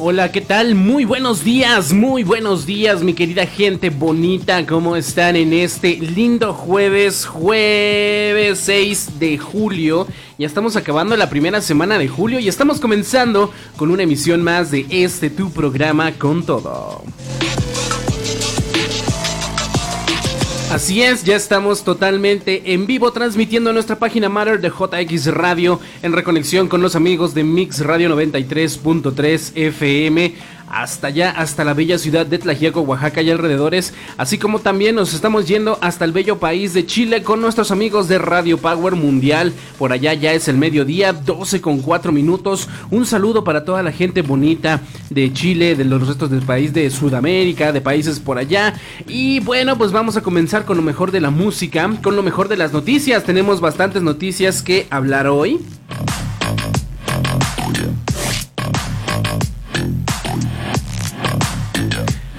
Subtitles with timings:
[0.00, 0.76] Hola, ¿qué tal?
[0.76, 4.64] Muy buenos días, muy buenos días, mi querida gente bonita.
[4.64, 10.06] ¿Cómo están en este lindo jueves, jueves 6 de julio?
[10.38, 14.70] Ya estamos acabando la primera semana de julio y estamos comenzando con una emisión más
[14.70, 17.02] de este tu programa con todo.
[20.70, 26.12] Así es, ya estamos totalmente en vivo transmitiendo nuestra página Matter de JX Radio en
[26.12, 30.34] reconexión con los amigos de Mix Radio 93.3 FM
[30.70, 35.14] hasta allá, hasta la bella ciudad de Tlajiaco, Oaxaca y alrededores, así como también nos
[35.14, 39.52] estamos yendo hasta el bello país de Chile con nuestros amigos de Radio Power Mundial.
[39.78, 42.68] Por allá ya es el mediodía, 12 con 4 minutos.
[42.90, 46.90] Un saludo para toda la gente bonita de Chile, de los restos del país de
[46.90, 48.74] Sudamérica, de países por allá.
[49.06, 52.48] Y bueno, pues vamos a comenzar con lo mejor de la música, con lo mejor
[52.48, 53.24] de las noticias.
[53.24, 55.60] Tenemos bastantes noticias que hablar hoy.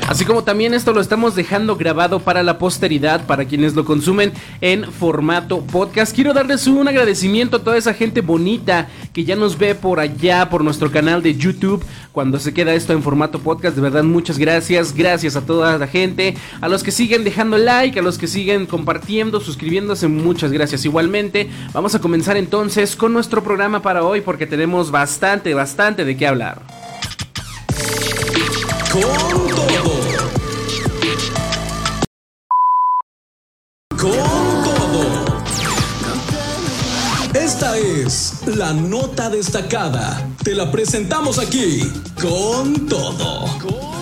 [0.10, 4.34] Así como también esto lo estamos dejando grabado para la posteridad, para quienes lo consumen
[4.60, 6.16] en formato podcast.
[6.16, 10.50] Quiero darles un agradecimiento a toda esa gente bonita que ya nos ve por allá,
[10.50, 13.76] por nuestro canal de YouTube, cuando se queda esto en formato podcast.
[13.76, 14.96] De verdad, muchas gracias.
[14.96, 18.66] Gracias a toda la gente, a los que siguen dejando like, a los que siguen
[18.66, 20.08] compartiendo, suscribiéndose.
[20.08, 21.52] Muchas gracias igualmente.
[21.72, 26.26] Vamos a comenzar entonces con nuestro programa para hoy porque tenemos bastante, bastante de qué
[26.26, 26.64] hablar.
[28.92, 29.04] Con
[29.68, 29.99] todo.
[34.00, 35.44] Con todo.
[37.34, 40.26] Esta es la nota destacada.
[40.42, 41.82] Te la presentamos aquí
[42.16, 43.99] con todo.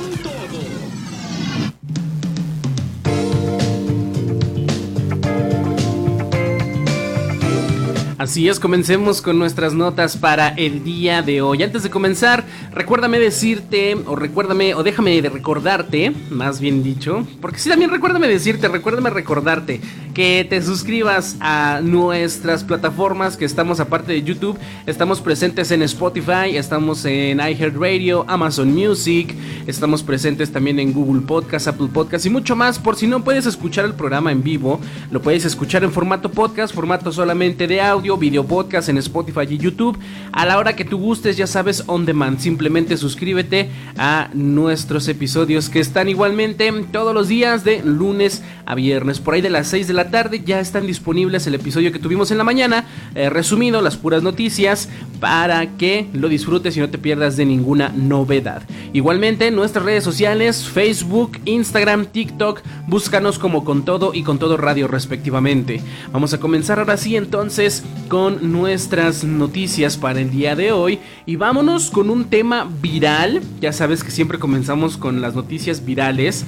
[8.17, 11.61] Así es, comencemos con nuestras notas para el día de hoy.
[11.61, 17.59] Antes de comenzar, recuérdame decirte, o recuérdame, o déjame de recordarte, más bien dicho, porque
[17.59, 19.81] sí, también recuérdame decirte, recuérdame recordarte
[20.16, 24.57] que te suscribas a nuestras plataformas que estamos aparte de YouTube.
[24.88, 29.35] Estamos presentes en Spotify, estamos en iHeartRadio, Amazon Music,
[29.67, 32.79] estamos presentes también en Google Podcast, Apple Podcast y mucho más.
[32.79, 36.73] Por si no puedes escuchar el programa en vivo, lo puedes escuchar en formato podcast,
[36.73, 39.97] formato solamente de audio video podcast en Spotify y YouTube.
[40.31, 42.40] A la hora que tú gustes, ya sabes, on demand.
[42.40, 49.19] Simplemente suscríbete a nuestros episodios que están igualmente todos los días de lunes a viernes.
[49.19, 52.31] Por ahí de las 6 de la tarde ya están disponibles el episodio que tuvimos
[52.31, 52.85] en la mañana,
[53.16, 54.89] eh, resumido, las puras noticias,
[55.19, 58.63] para que lo disfrutes y no te pierdas de ninguna novedad.
[58.94, 64.88] Igualmente, nuestras redes sociales, Facebook, Instagram, TikTok, búscanos como con todo y con todo radio
[64.88, 65.81] respectivamente.
[66.12, 71.35] Vamos a comenzar ahora sí entonces con nuestras noticias para el día de hoy y
[71.35, 73.41] vámonos con un tema viral.
[73.62, 76.46] Ya sabes que siempre comenzamos con las noticias virales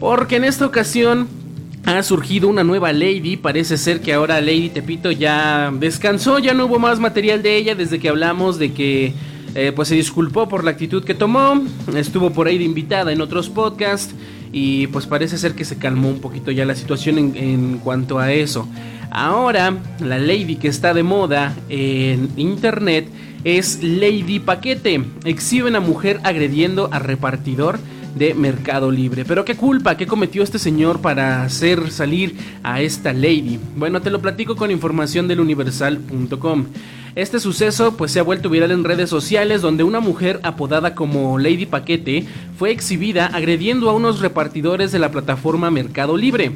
[0.00, 1.28] porque en esta ocasión
[1.84, 3.36] ha surgido una nueva Lady.
[3.36, 7.74] Parece ser que ahora Lady Tepito ya descansó, ya no hubo más material de ella
[7.74, 9.12] desde que hablamos de que
[9.54, 11.62] eh, pues se disculpó por la actitud que tomó.
[11.94, 14.14] Estuvo por ahí de invitada en otros podcasts
[14.52, 18.18] y pues parece ser que se calmó un poquito ya la situación en, en cuanto
[18.18, 18.68] a eso.
[19.14, 23.06] Ahora, la lady que está de moda en internet
[23.44, 25.04] es Lady Paquete.
[25.24, 27.78] Exhibe una mujer agrediendo a repartidor
[28.16, 29.24] de Mercado Libre.
[29.24, 33.60] Pero qué culpa, qué cometió este señor para hacer salir a esta lady.
[33.76, 36.66] Bueno, te lo platico con información del universal.com.
[37.14, 41.38] Este suceso pues se ha vuelto viral en redes sociales donde una mujer apodada como
[41.38, 42.26] Lady Paquete
[42.58, 46.50] fue exhibida agrediendo a unos repartidores de la plataforma Mercado Libre.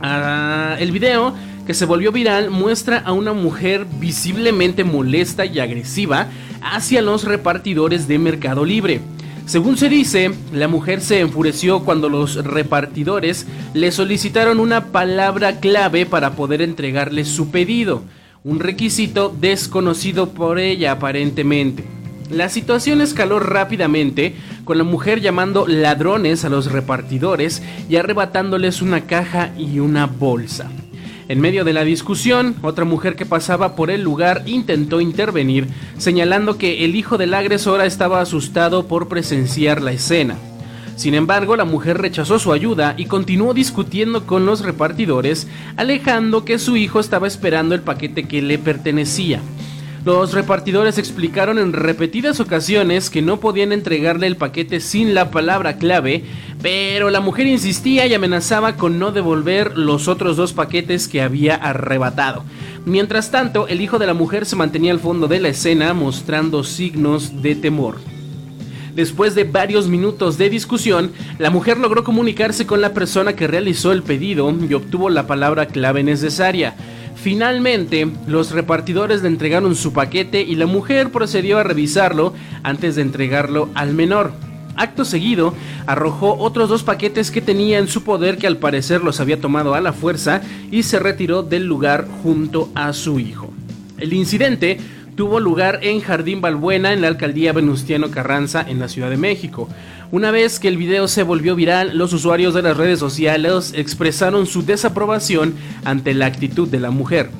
[0.00, 1.34] Ah, el video
[1.68, 6.28] que se volvió viral muestra a una mujer visiblemente molesta y agresiva
[6.62, 9.02] hacia los repartidores de Mercado Libre.
[9.44, 16.06] Según se dice, la mujer se enfureció cuando los repartidores le solicitaron una palabra clave
[16.06, 18.02] para poder entregarle su pedido,
[18.44, 21.84] un requisito desconocido por ella aparentemente.
[22.30, 29.02] La situación escaló rápidamente, con la mujer llamando ladrones a los repartidores y arrebatándoles una
[29.02, 30.70] caja y una bolsa.
[31.28, 36.56] En medio de la discusión, otra mujer que pasaba por el lugar intentó intervenir, señalando
[36.56, 40.36] que el hijo de la agresora estaba asustado por presenciar la escena.
[40.96, 45.46] Sin embargo, la mujer rechazó su ayuda y continuó discutiendo con los repartidores,
[45.76, 49.42] alejando que su hijo estaba esperando el paquete que le pertenecía.
[50.08, 55.76] Los repartidores explicaron en repetidas ocasiones que no podían entregarle el paquete sin la palabra
[55.76, 56.24] clave,
[56.62, 61.56] pero la mujer insistía y amenazaba con no devolver los otros dos paquetes que había
[61.56, 62.42] arrebatado.
[62.86, 66.64] Mientras tanto, el hijo de la mujer se mantenía al fondo de la escena mostrando
[66.64, 67.96] signos de temor.
[68.94, 73.92] Después de varios minutos de discusión, la mujer logró comunicarse con la persona que realizó
[73.92, 76.76] el pedido y obtuvo la palabra clave necesaria.
[77.28, 82.32] Finalmente, los repartidores le entregaron su paquete y la mujer procedió a revisarlo
[82.62, 84.32] antes de entregarlo al menor.
[84.76, 85.52] Acto seguido,
[85.86, 89.74] arrojó otros dos paquetes que tenía en su poder que al parecer los había tomado
[89.74, 90.40] a la fuerza
[90.70, 93.52] y se retiró del lugar junto a su hijo.
[93.98, 94.78] El incidente
[95.18, 99.68] tuvo lugar en Jardín Balbuena, en la alcaldía Venustiano Carranza, en la Ciudad de México.
[100.12, 104.46] Una vez que el video se volvió viral, los usuarios de las redes sociales expresaron
[104.46, 105.54] su desaprobación
[105.84, 107.30] ante la actitud de la mujer.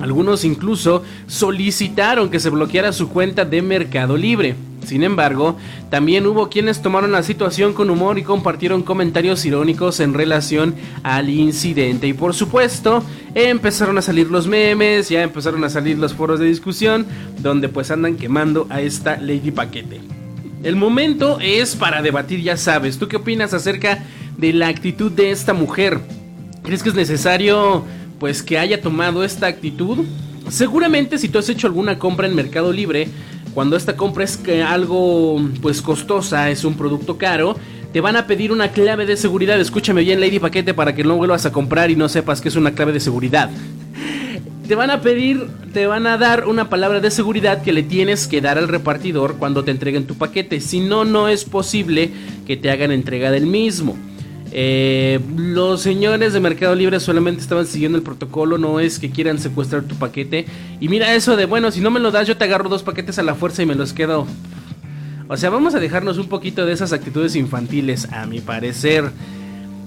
[0.00, 4.56] Algunos incluso solicitaron que se bloqueara su cuenta de Mercado Libre.
[4.84, 5.56] Sin embargo,
[5.90, 10.74] también hubo quienes tomaron la situación con humor y compartieron comentarios irónicos en relación
[11.04, 12.08] al incidente.
[12.08, 13.04] Y por supuesto,
[13.34, 17.06] empezaron a salir los memes, ya empezaron a salir los foros de discusión,
[17.38, 20.00] donde pues andan quemando a esta Lady Paquete.
[20.64, 22.98] El momento es para debatir, ya sabes.
[22.98, 24.04] ¿Tú qué opinas acerca
[24.36, 26.00] de la actitud de esta mujer?
[26.62, 27.84] ¿Crees que es necesario
[28.22, 30.04] pues que haya tomado esta actitud?
[30.48, 33.08] Seguramente si tú has hecho alguna compra en Mercado Libre,
[33.52, 37.56] cuando esta compra es algo pues costosa, es un producto caro,
[37.92, 39.60] te van a pedir una clave de seguridad.
[39.60, 42.54] Escúchame bien, Lady Paquete, para que no vuelvas a comprar y no sepas que es
[42.54, 43.50] una clave de seguridad.
[44.68, 48.28] Te van a pedir, te van a dar una palabra de seguridad que le tienes
[48.28, 50.60] que dar al repartidor cuando te entreguen tu paquete.
[50.60, 52.12] Si no, no es posible
[52.46, 53.96] que te hagan entrega del mismo.
[54.54, 59.38] Eh, los señores de Mercado Libre solamente estaban siguiendo el protocolo, no es que quieran
[59.38, 60.46] secuestrar tu paquete.
[60.78, 63.18] Y mira eso de, bueno, si no me lo das, yo te agarro dos paquetes
[63.18, 64.26] a la fuerza y me los quedo.
[65.28, 69.10] O sea, vamos a dejarnos un poquito de esas actitudes infantiles, a mi parecer.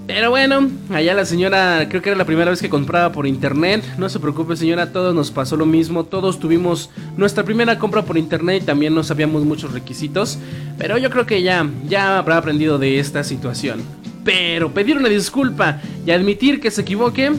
[0.06, 3.84] Pero bueno, allá la señora, creo que era la primera vez que compraba por internet.
[3.98, 6.04] No se preocupe señora, todos nos pasó lo mismo.
[6.04, 10.38] Todos tuvimos nuestra primera compra por internet y también no sabíamos muchos requisitos.
[10.78, 13.80] Pero yo creo que ya, ya habrá aprendido de esta situación.
[14.26, 17.30] Pero pedir una disculpa y admitir que se equivoque,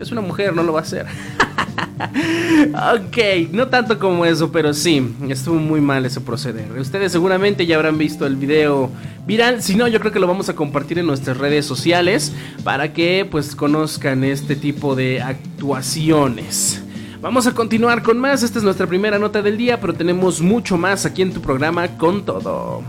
[0.00, 1.06] es una mujer, no lo va a hacer.
[2.96, 6.72] ok, no tanto como eso, pero sí, estuvo muy mal ese proceder.
[6.72, 8.90] Ustedes seguramente ya habrán visto el video
[9.24, 12.32] viral, si no, yo creo que lo vamos a compartir en nuestras redes sociales
[12.64, 16.82] para que pues conozcan este tipo de actuaciones.
[17.20, 20.76] Vamos a continuar con más, esta es nuestra primera nota del día, pero tenemos mucho
[20.76, 22.82] más aquí en tu programa con todo.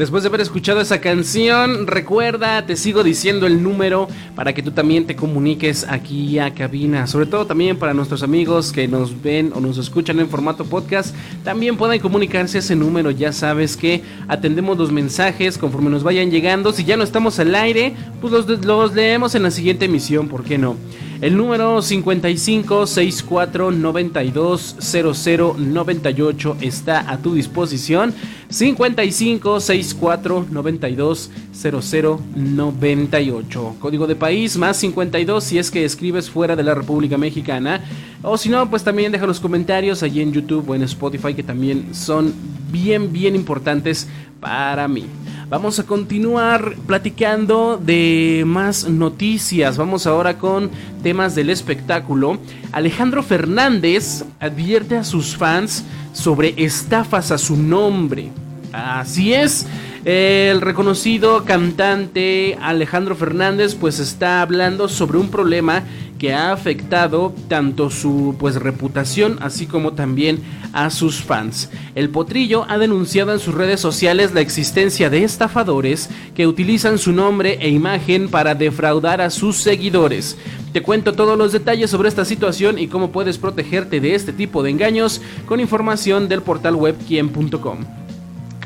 [0.00, 4.70] Después de haber escuchado esa canción, recuerda, te sigo diciendo el número para que tú
[4.70, 7.06] también te comuniques aquí a cabina.
[7.06, 11.14] Sobre todo también para nuestros amigos que nos ven o nos escuchan en formato podcast,
[11.44, 13.10] también pueden comunicarse ese número.
[13.10, 16.72] Ya sabes que atendemos los mensajes conforme nos vayan llegando.
[16.72, 20.44] Si ya no estamos al aire, pues los, los leemos en la siguiente emisión, ¿por
[20.44, 20.76] qué no?
[21.20, 28.14] El número 55 64 92 00 98 está a tu disposición.
[28.48, 33.76] 55 64 92 00 98.
[33.78, 37.84] Código de país más 52 si es que escribes fuera de la República Mexicana.
[38.22, 41.42] O si no, pues también deja los comentarios allí en YouTube o en Spotify que
[41.42, 42.32] también son
[42.72, 44.08] bien, bien importantes
[44.40, 45.04] para mí.
[45.50, 49.76] Vamos a continuar platicando de más noticias.
[49.76, 50.70] Vamos ahora con
[51.02, 52.38] temas del espectáculo.
[52.70, 58.30] Alejandro Fernández advierte a sus fans sobre estafas a su nombre.
[58.72, 59.66] Así es,
[60.04, 65.82] El reconocido cantante Alejandro Fernández pues está hablando sobre un problema
[66.18, 70.40] que ha afectado tanto su pues reputación así como también
[70.72, 71.70] a sus fans.
[71.94, 77.12] El potrillo ha denunciado en sus redes sociales la existencia de estafadores que utilizan su
[77.12, 80.38] nombre e imagen para defraudar a sus seguidores.
[80.72, 84.62] Te cuento todos los detalles sobre esta situación y cómo puedes protegerte de este tipo
[84.62, 87.84] de engaños con información del portal web quien.com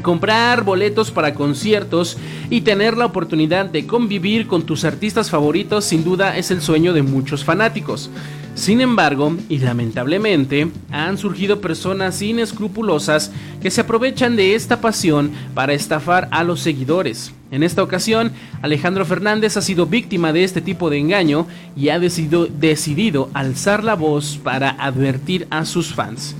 [0.05, 2.17] comprar boletos para conciertos
[2.49, 6.93] y tener la oportunidad de convivir con tus artistas favoritos sin duda es el sueño
[6.93, 8.09] de muchos fanáticos.
[8.55, 15.73] Sin embargo, y lamentablemente, han surgido personas inescrupulosas que se aprovechan de esta pasión para
[15.73, 17.33] estafar a los seguidores.
[17.51, 18.31] En esta ocasión,
[18.63, 23.83] Alejandro Fernández ha sido víctima de este tipo de engaño y ha decidido, decidido alzar
[23.83, 26.37] la voz para advertir a sus fans.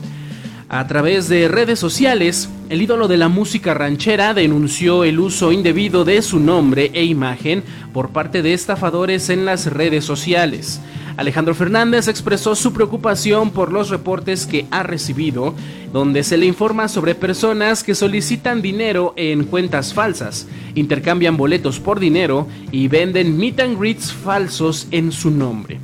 [0.75, 6.05] A través de redes sociales, el ídolo de la música ranchera denunció el uso indebido
[6.05, 7.63] de su nombre e imagen
[7.93, 10.81] por parte de estafadores en las redes sociales.
[11.17, 15.55] Alejandro Fernández expresó su preocupación por los reportes que ha recibido,
[15.93, 22.01] donde se le informa sobre personas que solicitan dinero en cuentas falsas, intercambian boletos por
[22.01, 25.79] dinero y venden meet and greets falsos en su nombre.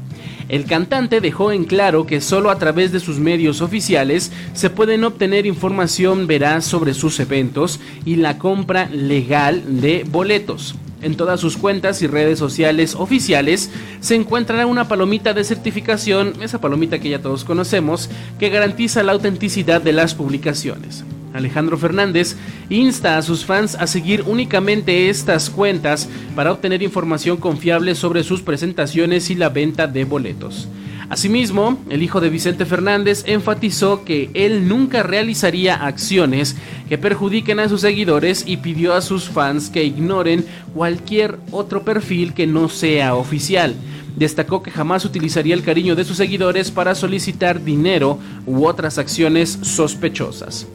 [0.51, 5.05] El cantante dejó en claro que solo a través de sus medios oficiales se pueden
[5.05, 10.75] obtener información veraz sobre sus eventos y la compra legal de boletos.
[11.03, 16.61] En todas sus cuentas y redes sociales oficiales se encontrará una palomita de certificación, esa
[16.61, 21.05] palomita que ya todos conocemos, que garantiza la autenticidad de las publicaciones.
[21.33, 22.37] Alejandro Fernández
[22.69, 28.43] insta a sus fans a seguir únicamente estas cuentas para obtener información confiable sobre sus
[28.43, 30.69] presentaciones y la venta de boletos.
[31.11, 36.55] Asimismo, el hijo de Vicente Fernández enfatizó que él nunca realizaría acciones
[36.89, 42.33] que perjudiquen a sus seguidores y pidió a sus fans que ignoren cualquier otro perfil
[42.33, 43.75] que no sea oficial.
[44.15, 49.59] Destacó que jamás utilizaría el cariño de sus seguidores para solicitar dinero u otras acciones
[49.63, 50.69] sospechosas.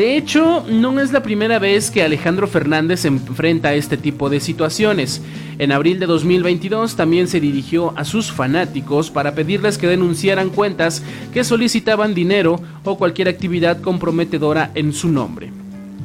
[0.00, 4.30] De hecho, no es la primera vez que Alejandro Fernández se enfrenta a este tipo
[4.30, 5.20] de situaciones.
[5.58, 11.02] En abril de 2022 también se dirigió a sus fanáticos para pedirles que denunciaran cuentas
[11.34, 15.59] que solicitaban dinero o cualquier actividad comprometedora en su nombre.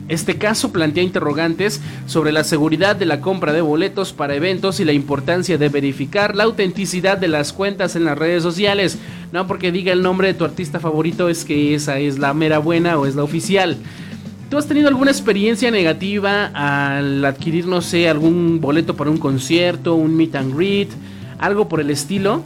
[0.08, 4.86] Este caso plantea interrogantes sobre la seguridad de la compra de boletos para eventos y
[4.86, 9.00] la importancia de verificar la autenticidad de las cuentas en las redes sociales.
[9.32, 12.60] No porque diga el nombre de tu artista favorito es que esa es la mera
[12.60, 13.78] buena o es la oficial.
[14.52, 19.96] ¿Tú has tenido alguna experiencia negativa al adquirir, no sé, algún boleto para un concierto,
[19.96, 20.90] un meet and greet,
[21.40, 22.44] algo por el estilo?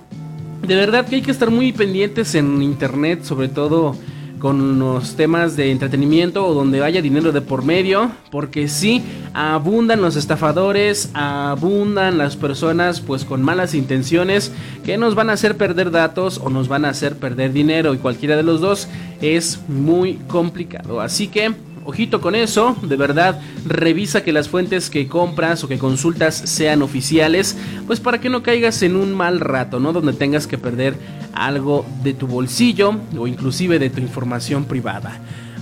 [0.65, 3.97] De verdad que hay que estar muy pendientes en internet, sobre todo
[4.39, 9.03] con los temas de entretenimiento o donde haya dinero de por medio, porque sí,
[9.34, 14.51] abundan los estafadores, abundan las personas pues con malas intenciones
[14.84, 17.98] que nos van a hacer perder datos o nos van a hacer perder dinero y
[17.98, 18.88] cualquiera de los dos
[19.22, 21.01] es muy complicado.
[21.01, 21.53] Así que
[21.86, 26.81] Ojito con eso, de verdad, revisa que las fuentes que compras o que consultas sean
[26.81, 27.57] oficiales,
[27.88, 29.93] pues para que no caigas en un mal rato, ¿no?
[29.93, 30.95] Donde tengas que perder
[31.33, 35.19] algo de tu bolsillo o inclusive de tu información privada.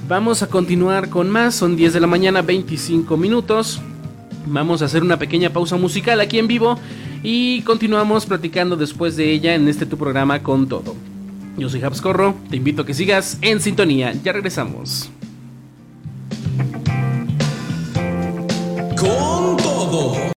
[0.08, 3.82] Vamos a continuar con más, son 10 de la mañana, 25 minutos.
[4.46, 6.80] Vamos a hacer una pequeña pausa musical aquí en vivo
[7.24, 10.96] y continuamos platicando después de ella en este tu programa con todo.
[11.58, 15.10] Yo soy Habscorro, te invito a que sigas en sintonía, ya regresamos.
[18.98, 20.37] Con todo.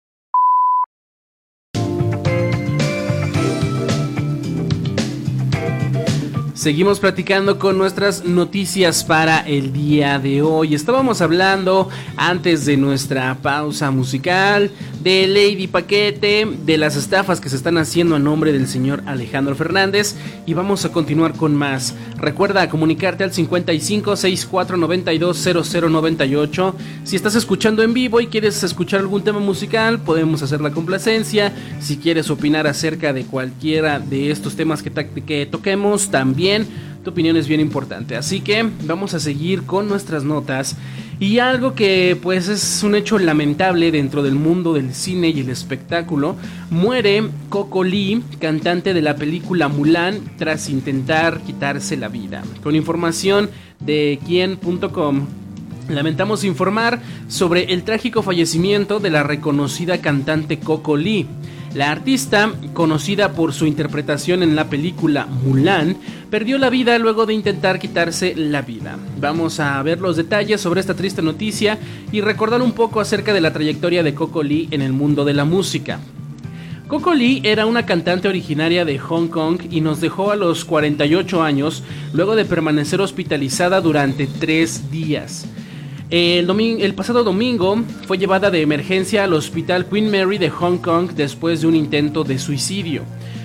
[6.70, 10.76] Seguimos platicando con nuestras noticias para el día de hoy.
[10.76, 14.70] Estábamos hablando antes de nuestra pausa musical
[15.02, 19.56] de Lady Paquete, de las estafas que se están haciendo a nombre del señor Alejandro
[19.56, 21.96] Fernández y vamos a continuar con más.
[22.18, 26.76] Recuerda comunicarte al 55 64 92 0098.
[27.04, 31.52] Si estás escuchando en vivo y quieres escuchar algún tema musical, podemos hacer la complacencia.
[31.80, 36.59] Si quieres opinar acerca de cualquiera de estos temas que, que toquemos, también
[37.04, 38.16] tu opinión es bien importante.
[38.16, 40.76] Así que vamos a seguir con nuestras notas.
[41.20, 45.50] Y algo que pues es un hecho lamentable dentro del mundo del cine y el
[45.50, 46.38] espectáculo,
[46.70, 52.42] muere Coco Lee, cantante de la película Mulan, tras intentar quitarse la vida.
[52.64, 53.50] Con información
[53.82, 55.26] de quien.com,
[55.90, 61.28] lamentamos informar sobre el trágico fallecimiento de la reconocida cantante Coco Lee.
[61.74, 65.98] La artista, conocida por su interpretación en la película Mulan,
[66.32, 68.98] perdió la vida luego de intentar quitarse la vida.
[69.20, 71.78] Vamos a ver los detalles sobre esta triste noticia
[72.12, 75.36] y recordar un poco acerca de la trayectoria de Coco Lee en el mundo de
[75.36, 76.00] la música.
[76.88, 81.44] Coco Lee era una cantante originaria de Hong Kong y nos dejó a los 48
[81.44, 81.84] años
[82.14, 85.46] luego de permanecer hospitalizada durante tres días.
[86.12, 91.62] El, pasado domingo fue llevada de emergencia al hospital Queen Mary de Hong Kong después
[91.62, 93.04] de un intento de suicidio.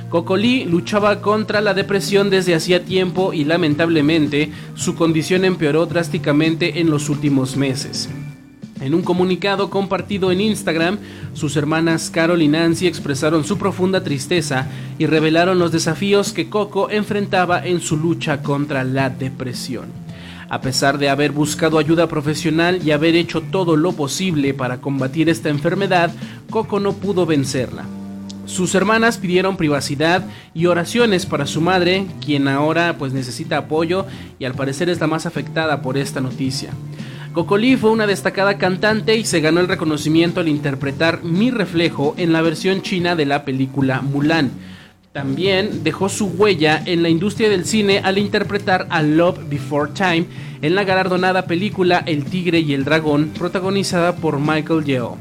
[0.09, 6.81] Coco Lee luchaba contra la depresión desde hacía tiempo y lamentablemente su condición empeoró drásticamente
[6.81, 8.09] en los últimos meses.
[8.81, 10.99] En un comunicado compartido en Instagram,
[11.35, 14.69] sus hermanas Carol y Nancy expresaron su profunda tristeza
[14.99, 20.04] y revelaron los desafíos que Coco enfrentaba en su lucha contra la depresión.
[20.49, 25.29] A pesar de haber buscado ayuda profesional y haber hecho todo lo posible para combatir
[25.29, 26.13] esta enfermedad,
[26.51, 27.85] Coco no pudo vencerla.
[28.47, 34.07] Sus hermanas pidieron privacidad y oraciones para su madre, quien ahora pues necesita apoyo
[34.39, 36.71] y al parecer es la más afectada por esta noticia.
[37.33, 42.15] Coco Lee fue una destacada cantante y se ganó el reconocimiento al interpretar Mi reflejo
[42.17, 44.53] en la versión china de la película Mulan
[45.15, 50.27] también dejó su huella en la industria del cine al interpretar a Love Before Time
[50.61, 55.17] en la galardonada película El Tigre y el Dragón, protagonizada por Michael Yeoh.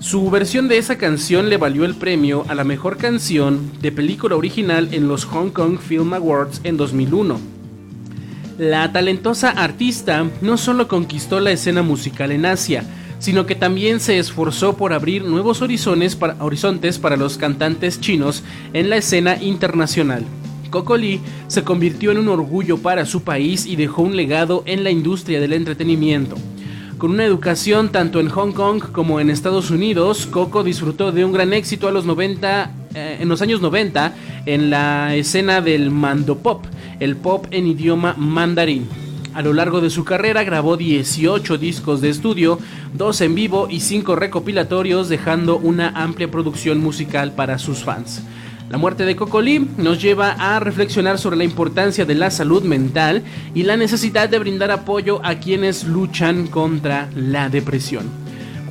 [0.00, 4.36] Su versión de esa canción le valió el premio a la mejor canción de película
[4.36, 7.40] original en los Hong Kong Film Awards en 2001.
[8.58, 12.84] La talentosa artista no solo conquistó la escena musical en Asia,
[13.22, 18.96] sino que también se esforzó por abrir nuevos horizontes para, los cantantes chinos en la
[18.96, 20.24] escena internacional.
[20.70, 24.82] Coco Lee se convirtió en un orgullo para su país y dejó un legado en
[24.82, 26.34] la industria del entretenimiento.
[26.98, 31.32] Con una educación tanto en Hong Kong como en Estados Unidos, Coco disfrutó de un
[31.32, 34.14] gran éxito a los 90, eh, en los años 90
[34.46, 36.64] en la escena del mando pop,
[36.98, 39.01] el pop en idioma mandarín.
[39.34, 42.58] A lo largo de su carrera grabó 18 discos de estudio,
[42.92, 48.22] 2 en vivo y 5 recopilatorios, dejando una amplia producción musical para sus fans.
[48.68, 52.62] La muerte de Coco Lee nos lleva a reflexionar sobre la importancia de la salud
[52.62, 53.22] mental
[53.54, 58.21] y la necesidad de brindar apoyo a quienes luchan contra la depresión.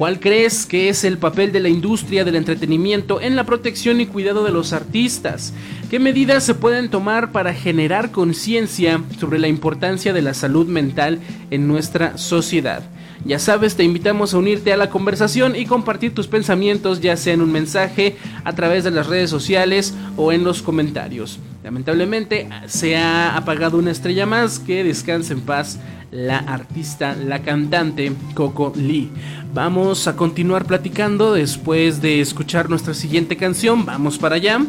[0.02, 4.08] ¿Cuál crees que es el papel de la industria del entretenimiento en la protección y
[4.08, 5.54] cuidado de los artistas?
[5.92, 11.20] ¿Qué medidas se pueden tomar para generar conciencia sobre la importancia de la salud mental
[11.52, 12.82] en nuestra sociedad?
[13.24, 17.34] Ya sabes, te invitamos a unirte a la conversación y compartir tus pensamientos, ya sea
[17.34, 21.40] en un mensaje, a través de las redes sociales o en los comentarios.
[21.64, 25.80] Lamentablemente se ha apagado una estrella más, que descanse en paz
[26.10, 29.12] la artista, la cantante Coco Lee.
[29.54, 33.86] Vamos a continuar platicando después de escuchar nuestra siguiente canción.
[33.86, 34.60] Vamos para allá.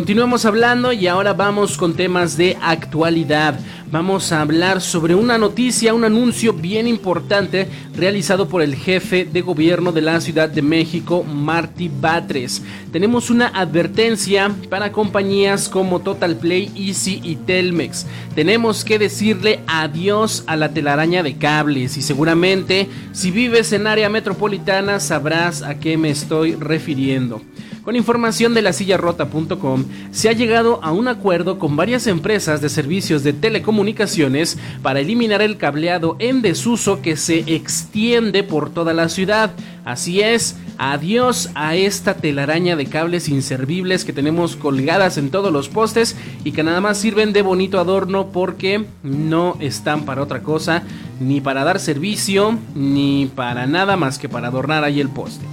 [0.00, 3.60] Continuamos hablando y ahora vamos con temas de actualidad
[3.90, 9.40] vamos a hablar sobre una noticia, un anuncio bien importante realizado por el jefe de
[9.40, 12.62] gobierno de la Ciudad de México, Marty Batres.
[12.92, 18.06] Tenemos una advertencia para compañías como Total Play, Easy y Telmex.
[18.34, 24.08] Tenemos que decirle adiós a la telaraña de cables y seguramente si vives en área
[24.08, 27.42] metropolitana sabrás a qué me estoy refiriendo.
[27.84, 32.68] Con información de la sillarrota.com, se ha llegado a un acuerdo con varias empresas de
[32.68, 39.08] servicios de telecomunicaciones para eliminar el cableado en desuso que se extiende por toda la
[39.08, 39.52] ciudad.
[39.86, 45.70] Así es, adiós a esta telaraña de cables inservibles que tenemos colgadas en todos los
[45.70, 50.82] postes y que nada más sirven de bonito adorno porque no están para otra cosa,
[51.18, 55.46] ni para dar servicio, ni para nada más que para adornar ahí el poste.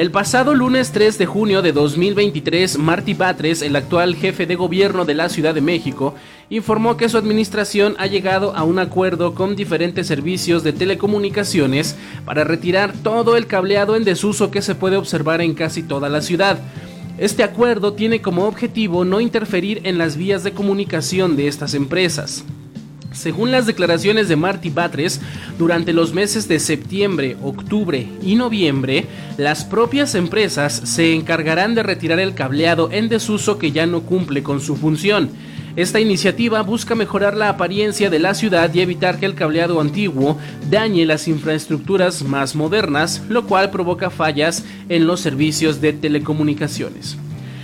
[0.00, 5.04] El pasado lunes 3 de junio de 2023, Marty Batres, el actual jefe de gobierno
[5.04, 6.14] de la Ciudad de México,
[6.48, 12.44] informó que su administración ha llegado a un acuerdo con diferentes servicios de telecomunicaciones para
[12.44, 16.58] retirar todo el cableado en desuso que se puede observar en casi toda la ciudad.
[17.18, 22.46] Este acuerdo tiene como objetivo no interferir en las vías de comunicación de estas empresas.
[23.20, 25.20] Según las declaraciones de Marty Batres,
[25.58, 29.04] durante los meses de septiembre, octubre y noviembre,
[29.36, 34.42] las propias empresas se encargarán de retirar el cableado en desuso que ya no cumple
[34.42, 35.28] con su función.
[35.76, 40.38] Esta iniciativa busca mejorar la apariencia de la ciudad y evitar que el cableado antiguo
[40.70, 47.18] dañe las infraestructuras más modernas, lo cual provoca fallas en los servicios de telecomunicaciones.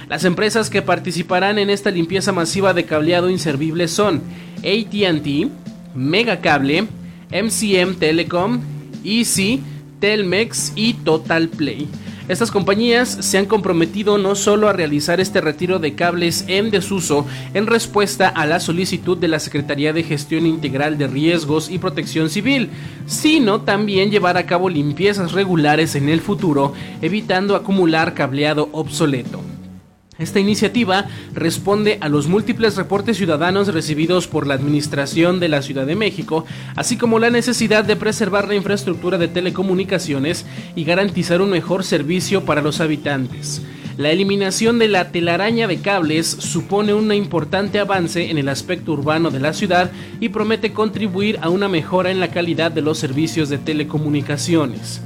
[0.07, 4.21] Las empresas que participarán en esta limpieza masiva de cableado inservible son
[4.59, 5.51] ATT,
[5.95, 6.87] Megacable,
[7.31, 8.61] MCM Telecom,
[9.05, 9.62] Easy,
[10.01, 11.88] Telmex y Total Play.
[12.29, 17.25] Estas compañías se han comprometido no solo a realizar este retiro de cables en desuso
[17.55, 22.29] en respuesta a la solicitud de la Secretaría de Gestión Integral de Riesgos y Protección
[22.29, 22.71] Civil,
[23.07, 29.40] sino también llevar a cabo limpiezas regulares en el futuro, evitando acumular cableado obsoleto.
[30.19, 35.85] Esta iniciativa responde a los múltiples reportes ciudadanos recibidos por la Administración de la Ciudad
[35.85, 41.51] de México, así como la necesidad de preservar la infraestructura de telecomunicaciones y garantizar un
[41.51, 43.61] mejor servicio para los habitantes.
[43.99, 49.31] La eliminación de la telaraña de cables supone un importante avance en el aspecto urbano
[49.31, 53.51] de la ciudad y promete contribuir a una mejora en la calidad de los servicios
[53.51, 55.03] de telecomunicaciones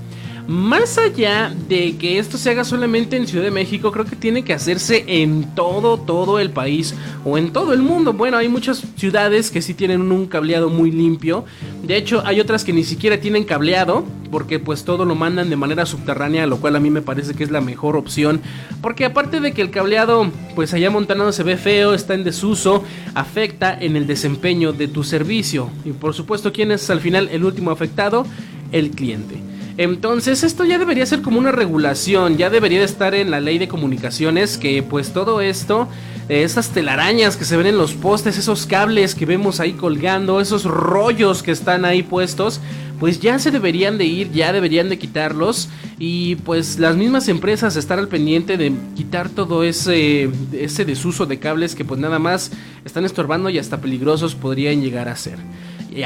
[0.50, 4.42] más allá de que esto se haga solamente en Ciudad de México, creo que tiene
[4.42, 6.92] que hacerse en todo, todo el país
[7.24, 8.14] o en todo el mundo.
[8.14, 11.44] Bueno, hay muchas ciudades que sí tienen un cableado muy limpio.
[11.84, 15.54] De hecho, hay otras que ni siquiera tienen cableado, porque pues todo lo mandan de
[15.54, 18.40] manera subterránea, lo cual a mí me parece que es la mejor opción.
[18.82, 22.82] Porque aparte de que el cableado, pues allá montanado se ve feo, está en desuso,
[23.14, 25.70] afecta en el desempeño de tu servicio.
[25.84, 28.26] Y por supuesto, ¿quién es al final el último afectado?
[28.72, 29.49] El cliente.
[29.80, 33.56] Entonces esto ya debería ser como una regulación, ya debería de estar en la ley
[33.56, 35.88] de comunicaciones que pues todo esto,
[36.28, 40.64] esas telarañas que se ven en los postes, esos cables que vemos ahí colgando, esos
[40.64, 42.60] rollos que están ahí puestos,
[42.98, 47.76] pues ya se deberían de ir, ya deberían de quitarlos y pues las mismas empresas
[47.76, 52.52] estar al pendiente de quitar todo ese, ese desuso de cables que pues nada más
[52.84, 55.38] están estorbando y hasta peligrosos podrían llegar a ser.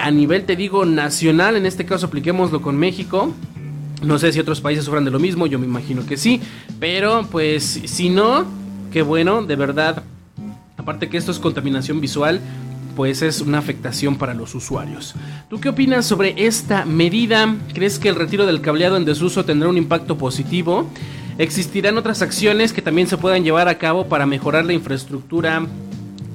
[0.00, 3.34] A nivel, te digo, nacional, en este caso apliquémoslo con México,
[4.04, 6.40] no sé si otros países sufran de lo mismo, yo me imagino que sí.
[6.80, 8.46] Pero pues si no,
[8.92, 10.02] qué bueno, de verdad.
[10.76, 12.40] Aparte que esto es contaminación visual,
[12.94, 15.14] pues es una afectación para los usuarios.
[15.48, 17.54] ¿Tú qué opinas sobre esta medida?
[17.72, 20.88] ¿Crees que el retiro del cableado en desuso tendrá un impacto positivo?
[21.38, 25.66] ¿Existirán otras acciones que también se puedan llevar a cabo para mejorar la infraestructura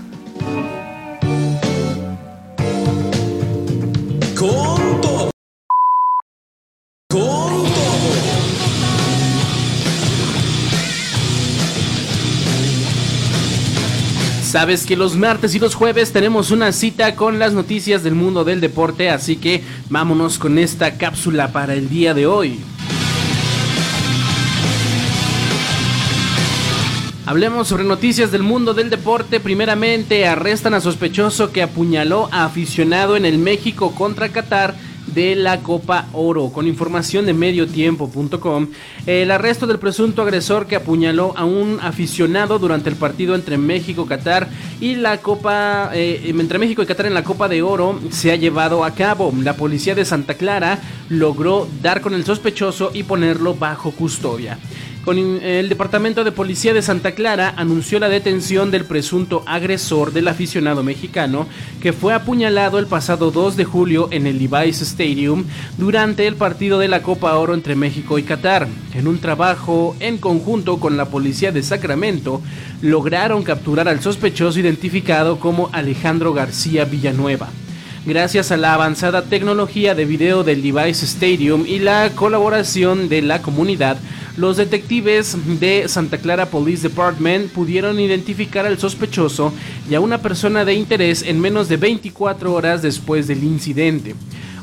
[14.56, 18.46] Sabes que los martes y los jueves tenemos una cita con las noticias del mundo
[18.46, 22.62] del deporte, así que vámonos con esta cápsula para el día de hoy.
[27.26, 29.42] Hablemos sobre noticias del mundo del deporte.
[29.42, 34.74] Primeramente, arrestan a sospechoso que apuñaló a aficionado en el México contra Qatar
[35.08, 36.50] de la Copa Oro.
[36.50, 38.68] Con información de mediotiempo.com,
[39.06, 44.06] el arresto del presunto agresor que apuñaló a un aficionado durante el partido entre México,
[44.06, 44.48] Qatar
[44.80, 48.36] y la Copa, eh, entre México y Qatar en la Copa de Oro se ha
[48.36, 49.34] llevado a cabo.
[49.42, 54.58] La policía de Santa Clara logró dar con el sospechoso y ponerlo bajo custodia
[55.08, 60.82] el Departamento de Policía de Santa Clara anunció la detención del presunto agresor del aficionado
[60.82, 61.48] mexicano
[61.80, 65.46] que fue apuñalado el pasado 2 de julio en el Levi's Stadium
[65.78, 68.68] durante el partido de la Copa Oro entre México y Qatar.
[68.96, 72.42] En un trabajo en conjunto con la policía de Sacramento,
[72.82, 77.50] lograron capturar al sospechoso identificado como Alejandro García Villanueva
[78.06, 83.42] gracias a la avanzada tecnología de video del Levi's Stadium y la colaboración de la
[83.42, 83.98] comunidad,
[84.38, 89.52] los detectives de Santa Clara Police Department pudieron identificar al sospechoso
[89.90, 94.16] y a una persona de interés en menos de 24 horas después del incidente.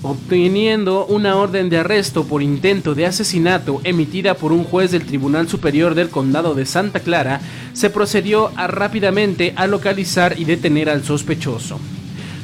[0.05, 5.49] obteniendo una orden de arresto por intento de asesinato emitida por un juez del Tribunal
[5.49, 7.41] Superior del Condado de Santa Clara,
[7.73, 11.79] se procedió a rápidamente a localizar y detener al sospechoso.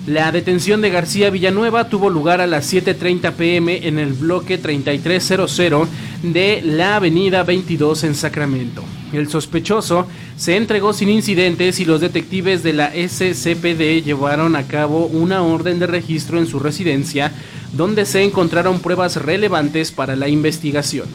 [0.09, 5.87] La detención de García Villanueva tuvo lugar a las 7.30 pm en el bloque 3300
[6.23, 8.83] de la avenida 22 en Sacramento.
[9.13, 10.07] El sospechoso
[10.39, 15.79] se entregó sin incidentes y los detectives de la SCPD llevaron a cabo una orden
[15.79, 17.31] de registro en su residencia
[17.75, 21.07] donde se encontraron pruebas relevantes para la investigación.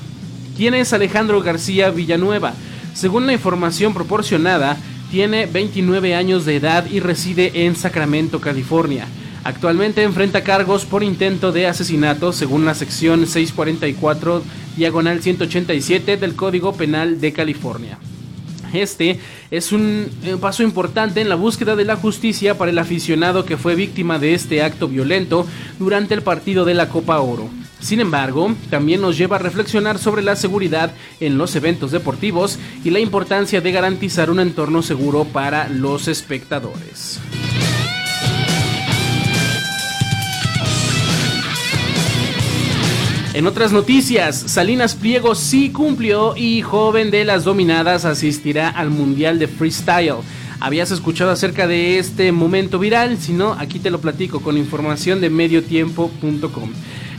[0.56, 2.54] ¿Quién es Alejandro García Villanueva?
[2.94, 4.78] Según la información proporcionada,
[5.14, 9.06] tiene 29 años de edad y reside en Sacramento, California.
[9.44, 14.42] Actualmente enfrenta cargos por intento de asesinato según la sección 644
[14.76, 18.00] diagonal 187 del Código Penal de California.
[18.74, 19.20] Este
[19.52, 23.58] es un eh, paso importante en la búsqueda de la justicia para el aficionado que
[23.58, 25.46] fue víctima de este acto violento
[25.80, 27.50] durante el partido de la Copa Oro.
[27.80, 32.92] Sin embargo, también nos lleva a reflexionar sobre la seguridad en los eventos deportivos y
[32.92, 37.20] la importancia de garantizar un entorno seguro para los espectadores.
[43.34, 49.40] En otras noticias, Salinas Pliego sí cumplió y joven de las dominadas asistirá al Mundial
[49.40, 50.18] de Freestyle.
[50.60, 53.18] ¿Habías escuchado acerca de este momento viral?
[53.18, 56.70] Si no, aquí te lo platico con información de mediotiempo.com.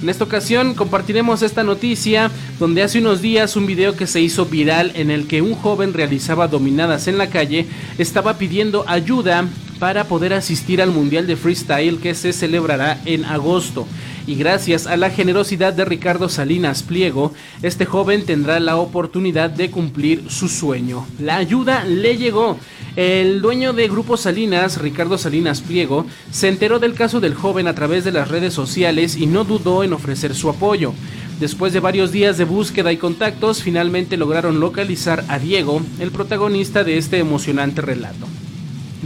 [0.02, 4.46] En esta ocasión compartiremos esta noticia donde hace unos días un video que se hizo
[4.46, 7.66] viral en el que un joven realizaba dominadas en la calle
[7.98, 13.86] estaba pidiendo ayuda para poder asistir al Mundial de Freestyle que se celebrará en agosto.
[14.26, 19.70] Y gracias a la generosidad de Ricardo Salinas Pliego, este joven tendrá la oportunidad de
[19.70, 21.06] cumplir su sueño.
[21.18, 22.58] La ayuda le llegó.
[22.96, 27.74] El dueño de Grupo Salinas, Ricardo Salinas Pliego, se enteró del caso del joven a
[27.74, 30.94] través de las redes sociales y no dudó en ofrecer su apoyo.
[31.40, 36.84] Después de varios días de búsqueda y contactos, finalmente lograron localizar a Diego, el protagonista
[36.84, 38.26] de este emocionante relato.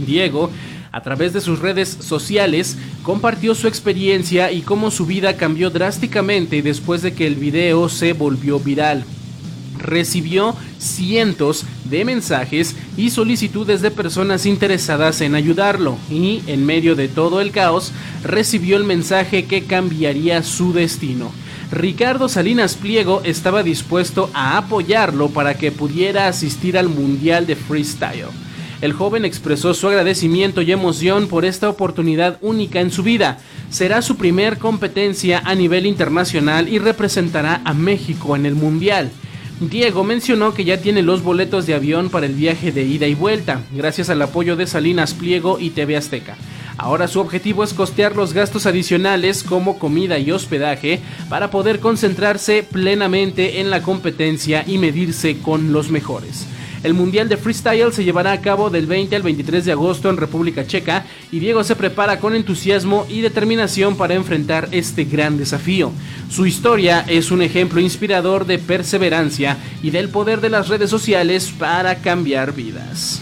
[0.05, 0.49] Diego,
[0.91, 6.61] a través de sus redes sociales, compartió su experiencia y cómo su vida cambió drásticamente
[6.61, 9.05] después de que el video se volvió viral
[9.79, 17.07] recibió cientos de mensajes y solicitudes de personas interesadas en ayudarlo y en medio de
[17.07, 17.91] todo el caos
[18.23, 21.31] recibió el mensaje que cambiaría su destino.
[21.71, 28.25] Ricardo Salinas Pliego estaba dispuesto a apoyarlo para que pudiera asistir al Mundial de Freestyle.
[28.81, 33.39] El joven expresó su agradecimiento y emoción por esta oportunidad única en su vida.
[33.69, 39.11] Será su primer competencia a nivel internacional y representará a México en el Mundial.
[39.59, 43.15] Diego mencionó que ya tiene los boletos de avión para el viaje de ida y
[43.15, 46.37] vuelta, gracias al apoyo de Salinas Pliego y TV Azteca.
[46.77, 52.63] Ahora su objetivo es costear los gastos adicionales como comida y hospedaje para poder concentrarse
[52.63, 56.47] plenamente en la competencia y medirse con los mejores.
[56.83, 60.17] El Mundial de Freestyle se llevará a cabo del 20 al 23 de agosto en
[60.17, 65.91] República Checa y Diego se prepara con entusiasmo y determinación para enfrentar este gran desafío.
[66.29, 71.51] Su historia es un ejemplo inspirador de perseverancia y del poder de las redes sociales
[71.57, 73.21] para cambiar vidas.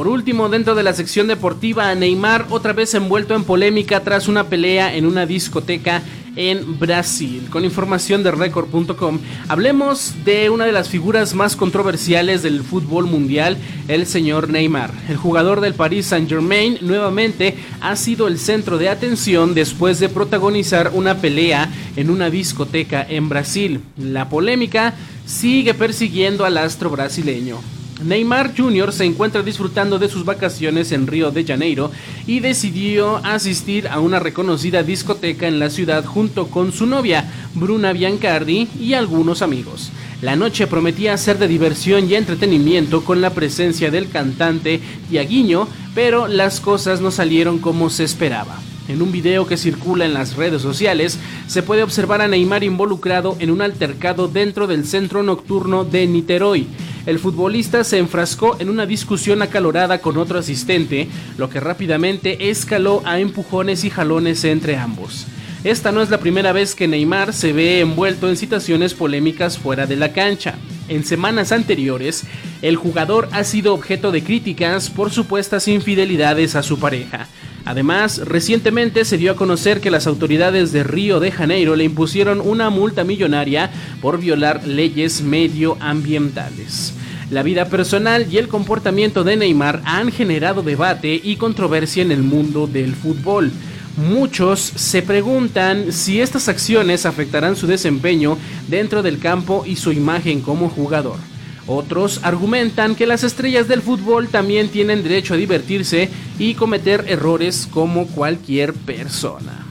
[0.00, 4.44] Por último, dentro de la sección deportiva, Neymar otra vez envuelto en polémica tras una
[4.44, 6.00] pelea en una discoteca
[6.36, 7.48] en Brasil.
[7.50, 13.58] Con información de record.com, hablemos de una de las figuras más controversiales del fútbol mundial,
[13.88, 14.90] el señor Neymar.
[15.10, 20.92] El jugador del Paris Saint-Germain nuevamente ha sido el centro de atención después de protagonizar
[20.94, 23.82] una pelea en una discoteca en Brasil.
[23.98, 24.94] La polémica
[25.26, 27.60] sigue persiguiendo al astro brasileño.
[28.04, 28.92] Neymar Jr.
[28.92, 31.90] se encuentra disfrutando de sus vacaciones en Río de Janeiro
[32.26, 37.92] y decidió asistir a una reconocida discoteca en la ciudad junto con su novia, Bruna
[37.92, 39.90] Biancardi, y algunos amigos.
[40.22, 46.28] La noche prometía ser de diversión y entretenimiento con la presencia del cantante Tiaguinho, pero
[46.28, 48.60] las cosas no salieron como se esperaba.
[48.90, 53.36] En un video que circula en las redes sociales, se puede observar a Neymar involucrado
[53.38, 56.66] en un altercado dentro del centro nocturno de Niterói
[57.06, 63.02] el futbolista se enfrascó en una discusión acalorada con otro asistente, lo que rápidamente escaló
[63.06, 65.26] a empujones y jalones entre ambos.
[65.64, 69.86] Esta no es la primera vez que Neymar se ve envuelto en situaciones polémicas fuera
[69.86, 70.54] de la cancha.
[70.88, 72.24] En semanas anteriores,
[72.62, 77.28] el jugador ha sido objeto de críticas por supuestas infidelidades a su pareja.
[77.64, 82.40] Además, recientemente se dio a conocer que las autoridades de Río de Janeiro le impusieron
[82.40, 83.70] una multa millonaria
[84.00, 86.94] por violar leyes medioambientales.
[87.30, 92.22] La vida personal y el comportamiento de Neymar han generado debate y controversia en el
[92.22, 93.52] mundo del fútbol.
[93.96, 98.36] Muchos se preguntan si estas acciones afectarán su desempeño
[98.68, 101.18] dentro del campo y su imagen como jugador.
[101.66, 107.68] Otros argumentan que las estrellas del fútbol también tienen derecho a divertirse y cometer errores
[107.70, 109.66] como cualquier persona.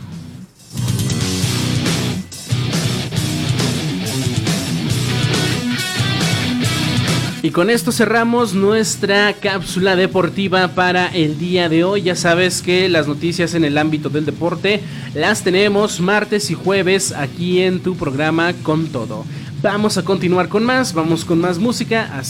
[7.42, 12.02] Y con esto cerramos nuestra cápsula deportiva para el día de hoy.
[12.02, 14.82] Ya sabes que las noticias en el ámbito del deporte
[15.14, 19.24] las tenemos martes y jueves aquí en tu programa con todo.
[19.62, 22.24] Vamos a continuar con más, vamos con más música.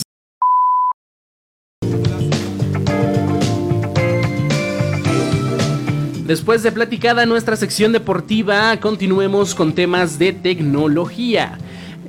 [6.26, 11.56] Después de platicada nuestra sección deportiva, continuemos con temas de tecnología.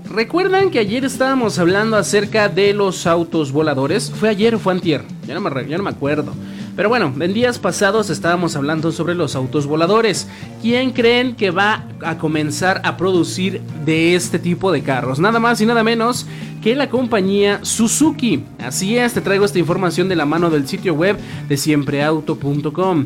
[0.10, 4.12] ¿Recuerdan que ayer estábamos hablando acerca de los autos voladores?
[4.12, 5.04] ¿Fue ayer o fue antier?
[5.28, 6.34] Ya no me, ya no me acuerdo.
[6.76, 10.28] Pero bueno, en días pasados estábamos hablando sobre los autos voladores.
[10.62, 15.20] ¿Quién creen que va a comenzar a producir de este tipo de carros?
[15.20, 16.26] Nada más y nada menos
[16.62, 18.46] que la compañía Suzuki.
[18.60, 21.18] Así es, te traigo esta información de la mano del sitio web
[21.50, 23.06] de siempreauto.com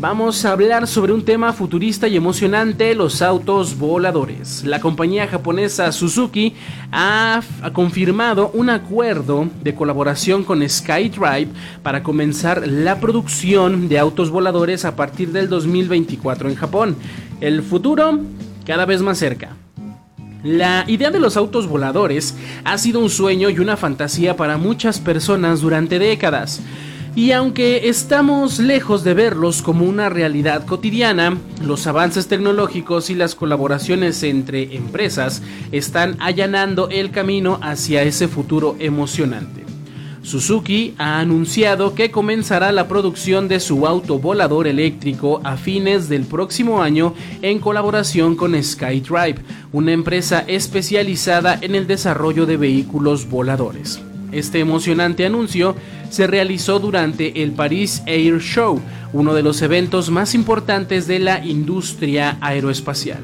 [0.00, 4.64] vamos a hablar sobre un tema futurista y emocionante, los autos voladores.
[4.64, 6.54] La compañía japonesa Suzuki
[6.92, 11.48] ha, confirmado un acuerdo de colaboración con SkyDrive
[11.82, 16.96] para comenzar la producción de autos voladores a partir del 2024 en Japón.
[17.40, 18.20] El futuro
[18.64, 19.56] cada vez más cerca.
[20.42, 25.00] La idea de los autos voladores ha sido un sueño y una fantasía para muchas
[25.00, 26.62] personas durante décadas.
[27.16, 33.34] Y aunque estamos lejos de verlos como una realidad cotidiana, los avances tecnológicos y las
[33.34, 35.40] colaboraciones entre empresas
[35.72, 39.64] están allanando el camino hacia ese futuro emocionante.
[40.20, 46.24] Suzuki ha anunciado que comenzará la producción de su auto volador eléctrico a fines del
[46.26, 49.36] próximo año en colaboración con SkyDrive,
[49.72, 54.02] una empresa especializada en el desarrollo de vehículos voladores.
[54.36, 55.74] Este emocionante anuncio
[56.10, 58.82] se realizó durante el Paris Air Show,
[59.14, 63.20] uno de los eventos más importantes de la industria aeroespacial.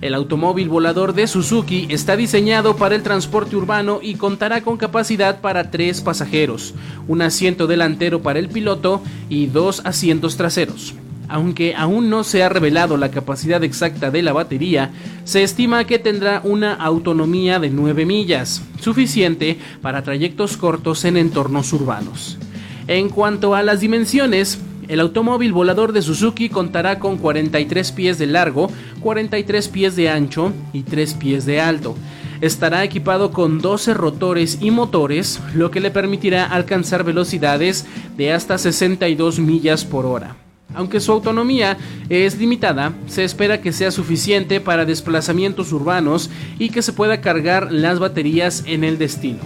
[0.00, 5.40] El automóvil volador de Suzuki está diseñado para el transporte urbano y contará con capacidad
[5.40, 6.74] para tres pasajeros,
[7.08, 10.94] un asiento delantero para el piloto y dos asientos traseros.
[11.28, 14.92] Aunque aún no se ha revelado la capacidad exacta de la batería,
[15.24, 21.72] se estima que tendrá una autonomía de 9 millas, suficiente para trayectos cortos en entornos
[21.72, 22.38] urbanos.
[22.86, 28.26] En cuanto a las dimensiones, el automóvil volador de Suzuki contará con 43 pies de
[28.26, 31.96] largo, 43 pies de ancho y 3 pies de alto.
[32.40, 37.86] Estará equipado con 12 rotores y motores, lo que le permitirá alcanzar velocidades
[38.16, 40.36] de hasta 62 millas por hora.
[40.76, 41.78] Aunque su autonomía
[42.10, 47.72] es limitada, se espera que sea suficiente para desplazamientos urbanos y que se pueda cargar
[47.72, 49.38] las baterías en el destino.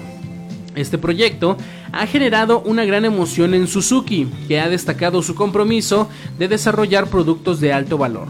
[0.74, 1.56] Este proyecto
[1.92, 7.60] ha generado una gran emoción en Suzuki, que ha destacado su compromiso de desarrollar productos
[7.60, 8.26] de alto valor.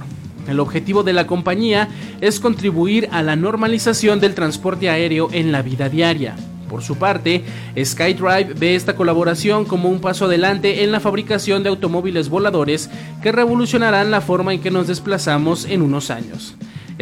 [0.47, 1.89] El objetivo de la compañía
[2.21, 6.37] es contribuir a la normalización del transporte aéreo en la vida diaria.
[6.71, 7.43] Por su parte,
[7.77, 12.89] SkyDrive ve esta colaboración como un paso adelante en la fabricación de automóviles voladores
[13.25, 16.55] que revolucionarán la forma en que nos desplazamos en unos años.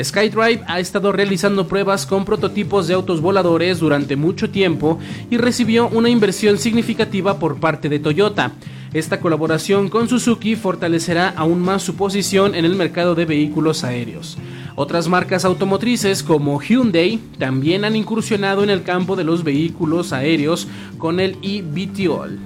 [0.03, 4.99] SkyDrive ha estado realizando pruebas con prototipos de autos voladores durante mucho tiempo
[5.31, 8.53] y recibió una inversión significativa por parte de Toyota.
[8.95, 14.39] Esta colaboración con Suzuki fortalecerá aún más su posición en el mercado de vehículos aéreos.
[14.77, 20.69] Otras marcas automotrices como Hyundai también han incursionado en el campo de los vehículos aéreos
[20.99, 22.39] con el eVTOL.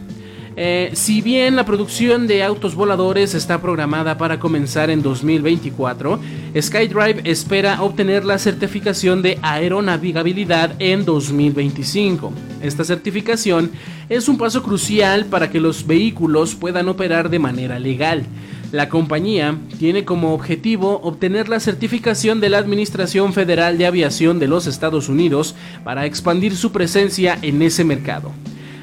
[0.57, 6.21] Eh, si bien la producción de autos voladores está programada para comenzar en 2024,
[6.61, 12.33] SkyDrive espera obtener la certificación de aeronavegabilidad en 2025.
[12.61, 13.71] Esta certificación
[14.11, 18.27] es un paso crucial para que los vehículos puedan operar de manera legal.
[18.73, 24.49] La compañía tiene como objetivo obtener la certificación de la Administración Federal de Aviación de
[24.49, 28.33] los Estados Unidos para expandir su presencia en ese mercado.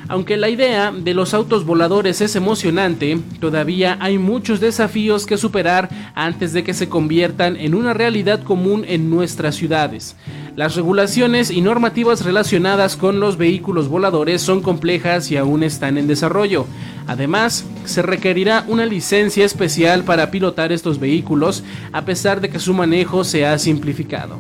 [0.10, 5.88] Aunque la idea de los autos voladores es emocionante, todavía hay muchos desafíos que superar
[6.15, 10.15] antes de que se conviertan en una realidad común en nuestras ciudades.
[10.56, 16.08] Las regulaciones y normativas relacionadas con los vehículos voladores son complejas y aún están en
[16.08, 16.65] desarrollo.
[17.06, 21.63] Además, se requerirá una licencia especial para pilotar estos vehículos,
[21.94, 24.40] a pesar de que su manejo se ha simplificado.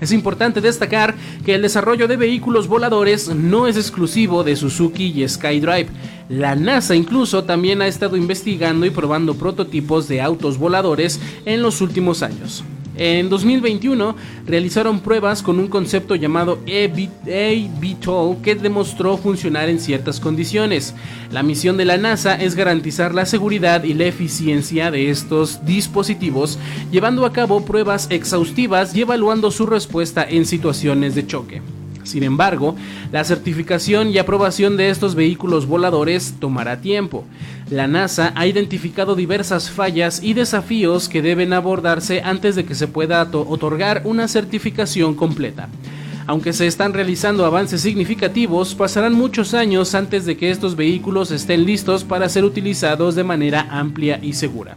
[0.00, 5.26] Es importante destacar que el desarrollo de vehículos voladores no es exclusivo de Suzuki y
[5.26, 5.88] SkyDrive.
[6.28, 11.80] La NASA incluso también ha estado investigando y probando prototipos de autos voladores en los
[11.80, 12.64] últimos años.
[12.98, 14.16] En 2021
[14.46, 20.94] realizaron pruebas con un concepto llamado eVTOL que demostró funcionar en ciertas condiciones.
[21.30, 26.58] La misión de la NASA es garantizar la seguridad y la eficiencia de estos dispositivos,
[26.90, 31.62] llevando a cabo pruebas exhaustivas y evaluando su respuesta en situaciones de choque.
[32.06, 32.76] Sin embargo,
[33.12, 37.24] la certificación y aprobación de estos vehículos voladores tomará tiempo.
[37.70, 42.86] La NASA ha identificado diversas fallas y desafíos que deben abordarse antes de que se
[42.86, 45.68] pueda otorgar una certificación completa.
[46.28, 51.64] Aunque se están realizando avances significativos, pasarán muchos años antes de que estos vehículos estén
[51.64, 54.76] listos para ser utilizados de manera amplia y segura.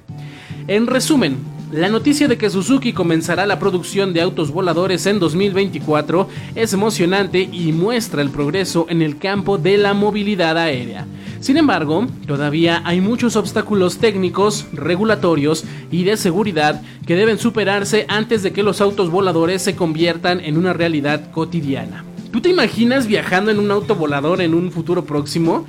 [0.67, 1.37] En resumen,
[1.71, 7.41] la noticia de que Suzuki comenzará la producción de autos voladores en 2024 es emocionante
[7.41, 11.05] y muestra el progreso en el campo de la movilidad aérea.
[11.39, 18.41] Sin embargo, todavía hay muchos obstáculos técnicos, regulatorios y de seguridad que deben superarse antes
[18.41, 22.03] de que los autos voladores se conviertan en una realidad cotidiana.
[22.31, 25.65] ¿Tú te imaginas viajando en un auto volador en un futuro próximo?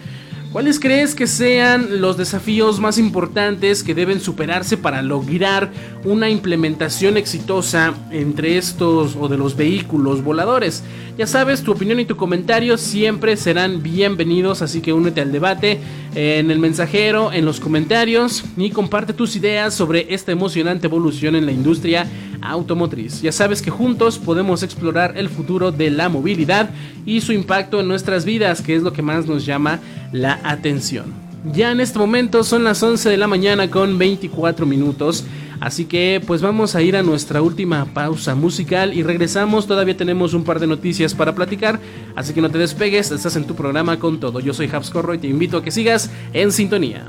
[0.53, 5.71] ¿Cuáles crees que sean los desafíos más importantes que deben superarse para lograr
[6.03, 10.83] una implementación exitosa entre estos o de los vehículos voladores?
[11.17, 15.79] Ya sabes, tu opinión y tu comentario siempre serán bienvenidos, así que únete al debate
[16.17, 21.47] en el mensajero, en los comentarios y comparte tus ideas sobre esta emocionante evolución en
[21.47, 22.09] la industria
[22.43, 23.22] automotriz.
[23.22, 26.70] Ya sabes que juntos podemos explorar el futuro de la movilidad
[27.07, 29.80] y su impacto en nuestras vidas, que es lo que más nos llama
[30.12, 31.12] la atención.
[31.53, 35.24] Ya en este momento son las 11 de la mañana con 24 minutos.
[35.59, 39.66] Así que pues vamos a ir a nuestra última pausa musical y regresamos.
[39.66, 41.80] Todavía tenemos un par de noticias para platicar.
[42.14, 44.41] Así que no te despegues, estás en tu programa con todo.
[44.41, 47.07] Yo soy Habscorro y te invito a que sigas en sintonía.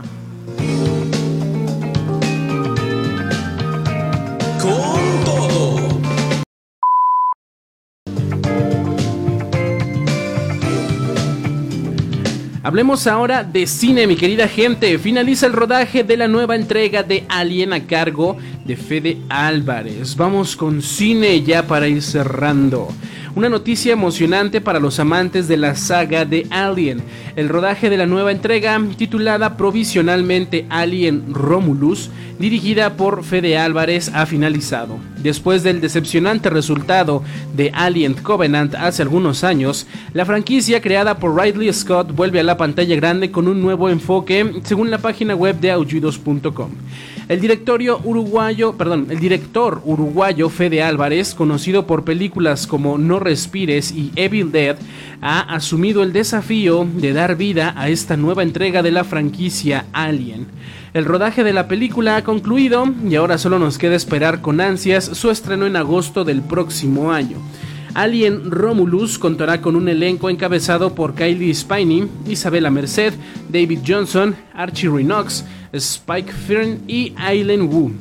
[12.71, 14.97] Hablemos ahora de cine, mi querida gente.
[14.97, 20.15] Finaliza el rodaje de la nueva entrega de Alien a cargo de Fede Álvarez.
[20.15, 22.87] Vamos con cine ya para ir cerrando.
[23.33, 27.01] Una noticia emocionante para los amantes de la saga de Alien.
[27.37, 32.09] El rodaje de la nueva entrega, titulada provisionalmente Alien Romulus,
[32.39, 34.97] dirigida por Fede Álvarez, ha finalizado.
[35.23, 37.23] Después del decepcionante resultado
[37.55, 42.57] de Alien Covenant hace algunos años, la franquicia creada por Ridley Scott vuelve a la
[42.57, 46.71] pantalla grande con un nuevo enfoque, según la página web de aullidos.com.
[47.31, 53.93] El directorio uruguayo, perdón, el director uruguayo Fede Álvarez, conocido por películas como No Respires
[53.93, 54.75] y Evil Dead,
[55.21, 60.47] ha asumido el desafío de dar vida a esta nueva entrega de la franquicia Alien.
[60.93, 65.05] El rodaje de la película ha concluido y ahora solo nos queda esperar con ansias
[65.05, 67.37] su estreno en agosto del próximo año.
[67.93, 73.13] Alien Romulus contará con un elenco encabezado por Kylie Spiney, Isabella Merced,
[73.49, 77.91] David Johnson, Archie Renox, Spike Fern y Aileen Wu.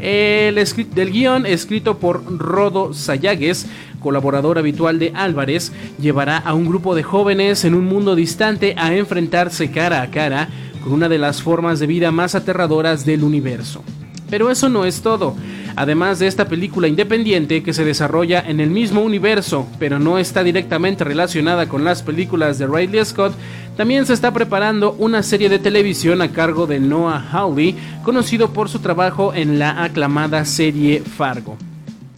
[0.00, 0.54] El
[0.94, 3.66] del guion, escrito por Rodo Sayagues,
[4.00, 8.94] colaborador habitual de Álvarez, llevará a un grupo de jóvenes en un mundo distante a
[8.94, 10.48] enfrentarse cara a cara
[10.84, 13.82] con una de las formas de vida más aterradoras del universo.
[14.30, 15.34] Pero eso no es todo.
[15.76, 20.42] Además de esta película independiente que se desarrolla en el mismo universo, pero no está
[20.42, 23.32] directamente relacionada con las películas de Ridley Scott,
[23.76, 28.68] también se está preparando una serie de televisión a cargo de Noah Hawley, conocido por
[28.68, 31.56] su trabajo en la aclamada serie Fargo.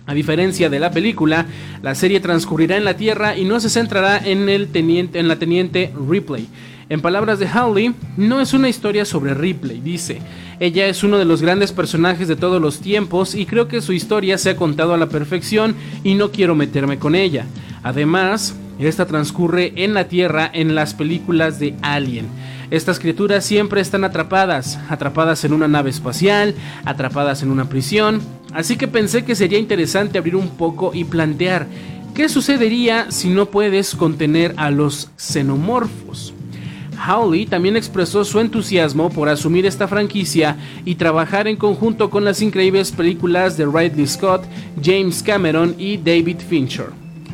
[0.06, 1.46] A diferencia de la película,
[1.82, 5.36] la serie transcurrirá en la Tierra y no se centrará en, el teniente, en la
[5.36, 6.48] teniente Ripley.
[6.91, 10.20] En palabras de Hawley, no es una historia sobre Ripley, dice.
[10.59, 13.93] Ella es uno de los grandes personajes de todos los tiempos y creo que su
[13.93, 17.47] historia se ha contado a la perfección y no quiero meterme con ella.
[17.84, 22.26] Además, esta transcurre en la Tierra en las películas de Alien.
[22.72, 28.20] Estas criaturas siempre están atrapadas, atrapadas en una nave espacial, atrapadas en una prisión,
[28.53, 31.68] así que pensé que sería interesante abrir un poco y plantear
[32.14, 36.34] qué sucedería si no puedes contener a los xenomorfos.
[37.07, 42.42] Howley también expresó su entusiasmo por asumir esta franquicia y trabajar en conjunto con las
[42.42, 44.44] increíbles películas de Ridley Scott,
[44.82, 46.86] James Cameron y David Fincher.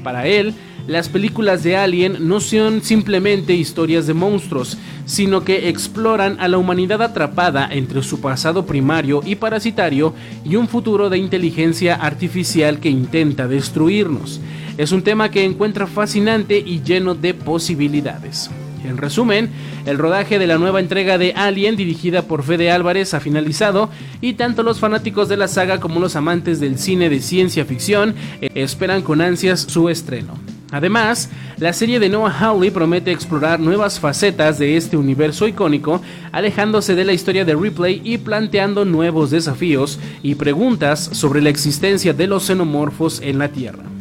[0.02, 0.54] Para él,
[0.86, 6.58] las películas de Alien no son simplemente historias de monstruos, sino que exploran a la
[6.58, 10.14] humanidad atrapada entre su pasado primario y parasitario
[10.44, 14.40] y un futuro de inteligencia artificial que intenta destruirnos.
[14.78, 18.50] Es un tema que encuentra fascinante y lleno de posibilidades.
[18.84, 19.48] En resumen,
[19.84, 24.34] el rodaje de la nueva entrega de Alien dirigida por Fede Álvarez ha finalizado y
[24.34, 28.14] tanto los fanáticos de la saga como los amantes del cine de ciencia ficción
[28.54, 30.34] esperan con ansias su estreno.
[30.72, 36.02] Además, la serie de Noah Hawley promete explorar nuevas facetas de este universo icónico,
[36.32, 42.12] alejándose de la historia de Ripley y planteando nuevos desafíos y preguntas sobre la existencia
[42.12, 43.95] de los xenomorfos en la Tierra.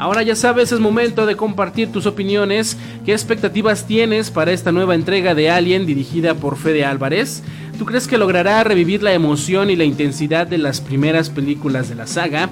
[0.00, 2.78] Ahora ya sabes, es momento de compartir tus opiniones.
[3.04, 7.42] ¿Qué expectativas tienes para esta nueva entrega de Alien dirigida por Fede Álvarez?
[7.78, 11.96] ¿Tú crees que logrará revivir la emoción y la intensidad de las primeras películas de
[11.96, 12.48] la saga?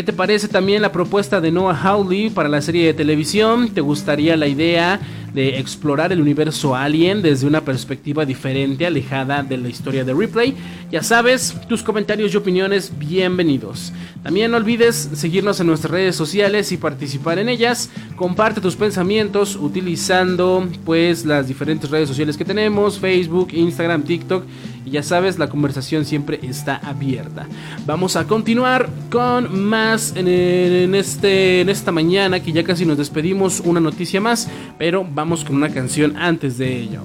[0.00, 3.68] ¿Qué te parece también la propuesta de Noah Hawley para la serie de televisión?
[3.68, 4.98] ¿Te gustaría la idea
[5.34, 10.56] de explorar el universo Alien desde una perspectiva diferente, alejada de la historia de Ripley?
[10.90, 13.92] Ya sabes, tus comentarios y opiniones bienvenidos.
[14.22, 17.90] También no olvides seguirnos en nuestras redes sociales y participar en ellas.
[18.16, 24.44] Comparte tus pensamientos utilizando pues las diferentes redes sociales que tenemos, Facebook, Instagram, TikTok
[24.84, 27.46] y ya sabes, la conversación siempre está abierta.
[27.86, 33.60] Vamos a continuar con más en, este, en esta mañana, que ya casi nos despedimos,
[33.60, 37.02] una noticia más, pero vamos con una canción antes de ello.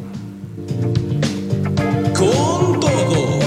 [2.14, 3.40] Con todo.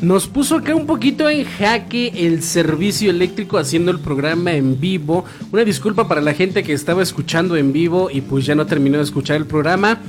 [0.00, 5.26] Nos puso acá un poquito en jaque el servicio eléctrico haciendo el programa en vivo.
[5.52, 8.96] Una disculpa para la gente que estaba escuchando en vivo y pues ya no terminó
[8.96, 10.00] de escuchar el programa.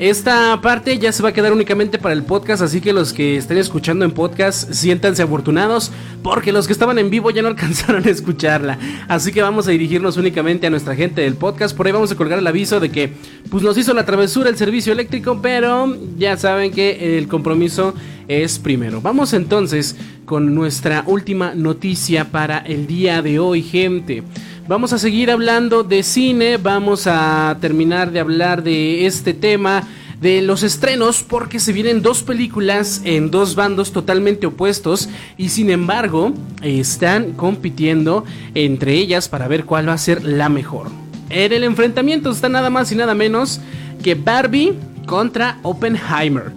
[0.00, 3.36] Esta parte ya se va a quedar únicamente para el podcast, así que los que
[3.36, 5.92] estén escuchando en podcast, siéntanse afortunados,
[6.22, 8.78] porque los que estaban en vivo ya no alcanzaron a escucharla.
[9.08, 11.76] Así que vamos a dirigirnos únicamente a nuestra gente del podcast.
[11.76, 13.12] Por ahí vamos a colgar el aviso de que
[13.50, 17.92] pues nos hizo la travesura el servicio eléctrico, pero ya saben que el compromiso
[18.26, 19.02] es primero.
[19.02, 24.22] Vamos entonces con nuestra última noticia para el día de hoy, gente.
[24.68, 29.82] Vamos a seguir hablando de cine, vamos a terminar de hablar de este tema
[30.20, 35.70] de los estrenos porque se vienen dos películas en dos bandos totalmente opuestos y sin
[35.70, 40.88] embargo están compitiendo entre ellas para ver cuál va a ser la mejor.
[41.30, 43.60] En el enfrentamiento está nada más y nada menos
[44.02, 44.74] que Barbie
[45.06, 46.52] contra Oppenheimer.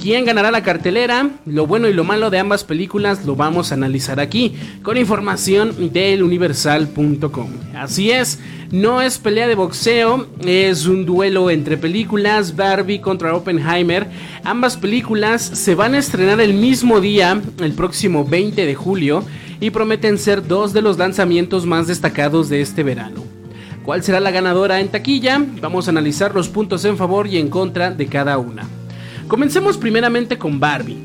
[0.00, 1.28] ¿Quién ganará la cartelera?
[1.44, 5.92] Lo bueno y lo malo de ambas películas lo vamos a analizar aquí con información
[5.92, 7.48] del universal.com.
[7.74, 8.38] Así es,
[8.70, 14.06] no es pelea de boxeo, es un duelo entre películas Barbie contra Oppenheimer.
[14.44, 19.24] Ambas películas se van a estrenar el mismo día, el próximo 20 de julio,
[19.58, 23.24] y prometen ser dos de los lanzamientos más destacados de este verano.
[23.84, 25.44] ¿Cuál será la ganadora en taquilla?
[25.60, 28.77] Vamos a analizar los puntos en favor y en contra de cada una.
[29.28, 30.96] Comencemos primeramente con Barbie.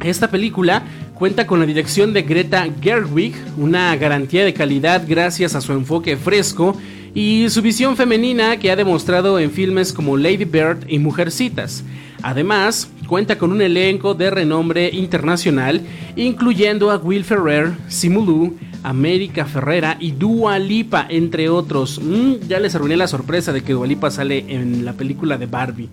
[0.00, 0.84] Esta película
[1.14, 6.16] cuenta con la dirección de Greta Gerwig, una garantía de calidad gracias a su enfoque
[6.16, 6.76] fresco
[7.14, 11.82] y su visión femenina que ha demostrado en filmes como Lady Bird y Mujercitas.
[12.22, 15.82] Además, cuenta con un elenco de renombre internacional,
[16.14, 22.00] incluyendo a Will Ferrer, Simulu, América Ferrera y Dua Lipa, entre otros.
[22.00, 25.46] Mm, ya les arruiné la sorpresa de que Dua Lipa sale en la película de
[25.46, 25.88] Barbie.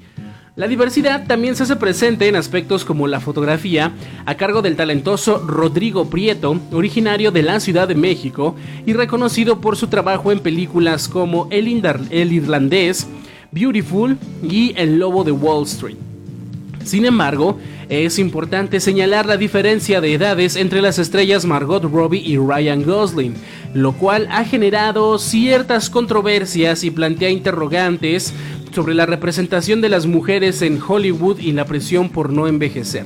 [0.58, 3.92] La diversidad también se hace presente en aspectos como la fotografía,
[4.26, 9.76] a cargo del talentoso Rodrigo Prieto, originario de la Ciudad de México y reconocido por
[9.76, 13.06] su trabajo en películas como El, Irlandés,
[13.52, 15.98] Beautiful y El Lobo de Wall Street.
[16.86, 17.58] Sin embargo,
[17.90, 23.36] es importante señalar la diferencia de edades entre las estrellas Margot Robbie y Ryan Gosling,
[23.74, 28.34] lo cual ha generado ciertas controversias y plantea interrogantes
[28.74, 33.06] sobre la representación de las mujeres en Hollywood y la presión por no envejecer.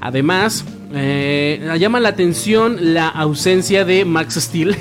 [0.00, 0.64] Además,
[0.94, 4.76] eh, llama la atención la ausencia de Max Steel,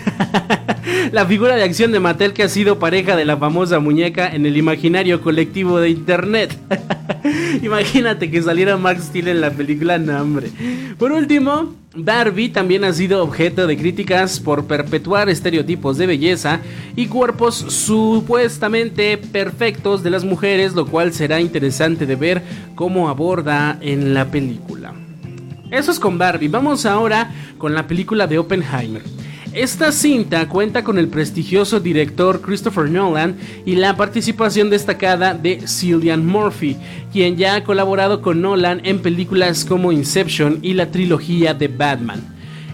[1.11, 4.45] la figura de acción de Mattel que ha sido pareja de la famosa muñeca en
[4.45, 6.57] el imaginario colectivo de Internet.
[7.63, 10.41] Imagínate que saliera Max Steel en la película, no.
[10.97, 16.59] Por último, Barbie también ha sido objeto de críticas por perpetuar estereotipos de belleza
[16.95, 22.43] y cuerpos supuestamente perfectos de las mujeres, lo cual será interesante de ver
[22.75, 24.93] cómo aborda en la película.
[25.71, 26.47] Eso es con Barbie.
[26.47, 29.01] Vamos ahora con la película de Oppenheimer.
[29.53, 36.25] esta cinta cuenta con el prestigioso director Christopher Nolan y la participación destacada de Cillian
[36.25, 36.75] Murphy,
[37.11, 42.21] quien ya ha colaborado con Nolan en películas como Inception y la trilogía de Batman.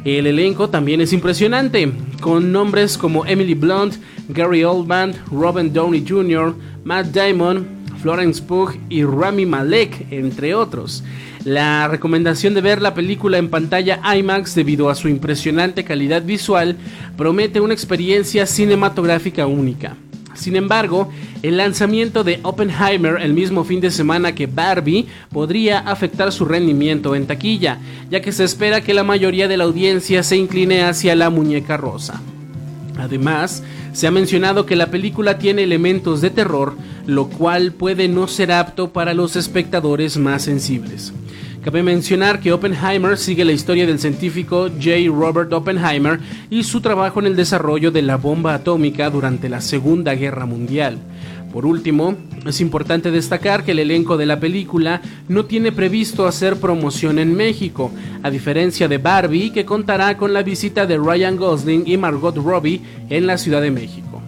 [0.03, 3.95] El elenco también es impresionante, con nombres como Emily Blunt,
[4.29, 7.67] Gary Oldman, Robin Downey Jr., Matt Damon,
[8.01, 11.03] Florence Pugh y Rami Malek, entre otros.
[11.43, 16.77] La recomendación de ver la película en pantalla IMAX debido a su impresionante calidad visual
[17.17, 19.95] promete una experiencia cinematográfica única.
[20.35, 21.11] Sin embargo,
[21.41, 27.15] el lanzamiento de Oppenheimer el mismo fin de semana que Barbie podría afectar su rendimiento
[27.15, 27.79] en taquilla,
[28.11, 31.75] ya que se espera que la mayoría de la audiencia se incline hacia la muñeca
[31.75, 32.21] rosa.
[32.99, 33.63] Además,
[33.93, 36.75] se ha mencionado que la película tiene elementos de terror,
[37.05, 41.13] lo cual puede no ser apto para los espectadores más sensibles.
[41.63, 44.91] Cabe mencionar que Oppenheimer sigue la historia del científico J.
[45.13, 46.19] Robert Oppenheimer
[46.49, 50.97] y su trabajo en el desarrollo de la bomba atómica durante la Segunda Guerra Mundial.
[51.51, 56.55] Por último, es importante destacar que el elenco de la película no tiene previsto hacer
[56.55, 57.91] promoción en México,
[58.23, 62.81] a diferencia de Barbie que contará con la visita de Ryan Gosling y Margot Robbie
[63.09, 64.21] en la Ciudad de México.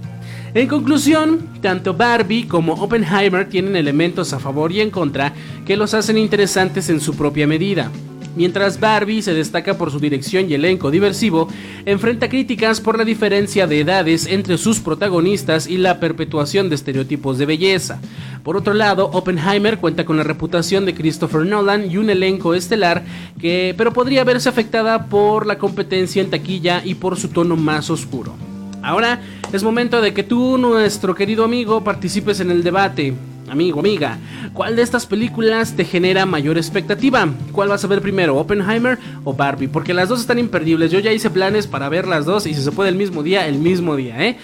[0.53, 5.33] En conclusión, tanto Barbie como Oppenheimer tienen elementos a favor y en contra
[5.65, 7.89] que los hacen interesantes en su propia medida.
[8.35, 11.47] Mientras Barbie se destaca por su dirección y elenco diversivo,
[11.85, 17.37] enfrenta críticas por la diferencia de edades entre sus protagonistas y la perpetuación de estereotipos
[17.37, 17.99] de belleza.
[18.43, 23.03] Por otro lado, Oppenheimer cuenta con la reputación de Christopher Nolan y un elenco estelar
[23.39, 27.89] que pero podría verse afectada por la competencia en taquilla y por su tono más
[27.89, 28.33] oscuro.
[28.81, 29.21] Ahora
[29.53, 33.13] es momento de que tú, nuestro querido amigo, participes en el debate.
[33.49, 34.17] Amigo, amiga,
[34.53, 37.27] ¿cuál de estas películas te genera mayor expectativa?
[37.51, 39.67] ¿Cuál vas a ver primero, Oppenheimer o Barbie?
[39.67, 40.91] Porque las dos están imperdibles.
[40.91, 43.47] Yo ya hice planes para ver las dos y si se puede el mismo día,
[43.47, 44.37] el mismo día, ¿eh?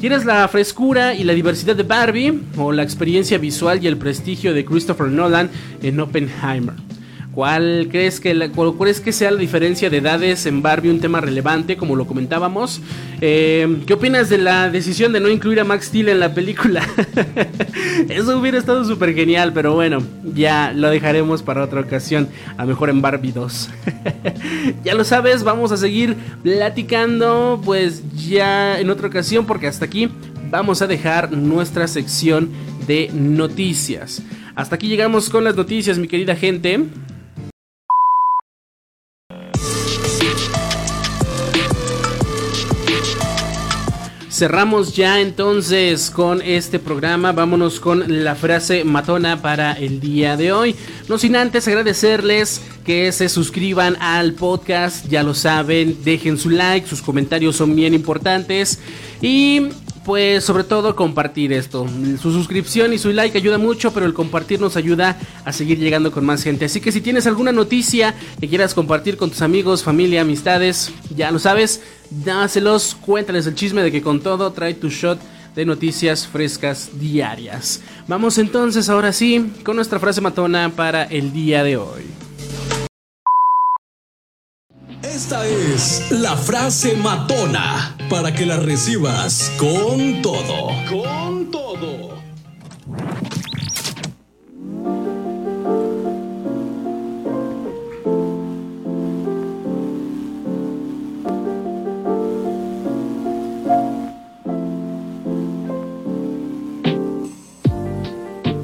[0.00, 4.54] ¿Quieres la frescura y la diversidad de Barbie o la experiencia visual y el prestigio
[4.54, 5.50] de Christopher Nolan
[5.82, 6.87] en Oppenheimer?
[7.38, 11.20] ¿Cuál crees que, la, crees que sea la diferencia de edades en Barbie un tema
[11.20, 12.80] relevante, como lo comentábamos?
[13.20, 16.84] Eh, ¿Qué opinas de la decisión de no incluir a Max Steel en la película?
[18.08, 20.02] Eso hubiera estado súper genial, pero bueno,
[20.34, 23.70] ya lo dejaremos para otra ocasión, a lo mejor en Barbie 2.
[24.84, 30.10] ya lo sabes, vamos a seguir platicando, pues ya en otra ocasión, porque hasta aquí
[30.50, 32.50] vamos a dejar nuestra sección
[32.88, 34.24] de noticias.
[34.56, 36.84] Hasta aquí llegamos con las noticias, mi querida gente.
[44.38, 47.32] Cerramos ya entonces con este programa.
[47.32, 50.76] Vámonos con la frase matona para el día de hoy.
[51.08, 55.08] No sin antes agradecerles que se suscriban al podcast.
[55.08, 58.78] Ya lo saben, dejen su like, sus comentarios son bien importantes.
[59.20, 59.70] Y
[60.08, 61.86] pues sobre todo compartir esto.
[62.22, 66.12] Su suscripción y su like ayuda mucho, pero el compartir nos ayuda a seguir llegando
[66.12, 66.64] con más gente.
[66.64, 71.30] Así que si tienes alguna noticia que quieras compartir con tus amigos, familia, amistades, ya
[71.30, 75.20] lo sabes, dáselos, cuéntales el chisme de que con todo trae tu shot
[75.54, 77.82] de noticias frescas diarias.
[78.06, 82.04] Vamos entonces ahora sí con nuestra frase matona para el día de hoy.
[85.18, 90.68] Esta es la frase matona para que la recibas con todo.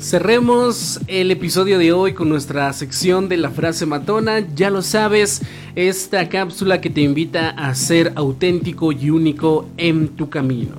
[0.05, 4.41] Cerremos el episodio de hoy con nuestra sección de la frase matona.
[4.55, 5.41] Ya lo sabes,
[5.77, 10.75] esta cápsula que te invita a ser auténtico y único en tu camino.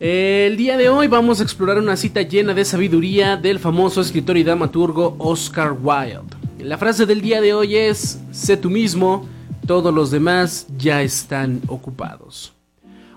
[0.00, 4.36] El día de hoy vamos a explorar una cita llena de sabiduría del famoso escritor
[4.36, 6.36] y dramaturgo Oscar Wilde.
[6.58, 9.24] La frase del día de hoy es, sé tú mismo,
[9.68, 12.55] todos los demás ya están ocupados.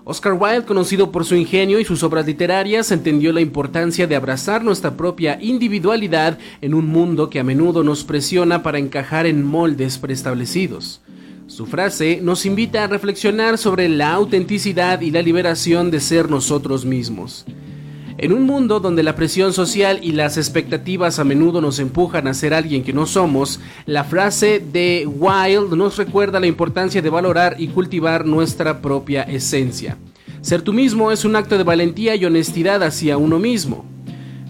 [0.04, 4.64] Oscar Wilde, conocido por su ingenio y sus obras literarias, entendió la importancia de abrazar
[4.64, 9.98] nuestra propia individualidad en un mundo que a menudo nos presiona para encajar en moldes
[9.98, 11.02] preestablecidos.
[11.46, 16.84] Su frase nos invita a reflexionar sobre la autenticidad y la liberación de ser nosotros
[16.84, 17.44] mismos.
[18.22, 22.34] En un mundo donde la presión social y las expectativas a menudo nos empujan a
[22.34, 27.56] ser alguien que no somos, la frase de Wilde nos recuerda la importancia de valorar
[27.58, 29.96] y cultivar nuestra propia esencia.
[30.42, 33.86] Ser tú mismo es un acto de valentía y honestidad hacia uno mismo.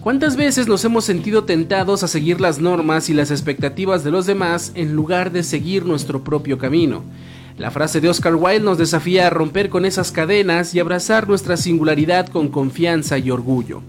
[0.01, 4.25] ¿Cuántas veces nos hemos sentido tentados a seguir las normas y las expectativas de los
[4.25, 7.03] demás en lugar de seguir nuestro propio camino?
[7.61, 11.57] La frase de Oscar Wilde nos desafía a romper con esas cadenas y abrazar nuestra
[11.57, 13.83] singularidad con confianza y orgullo.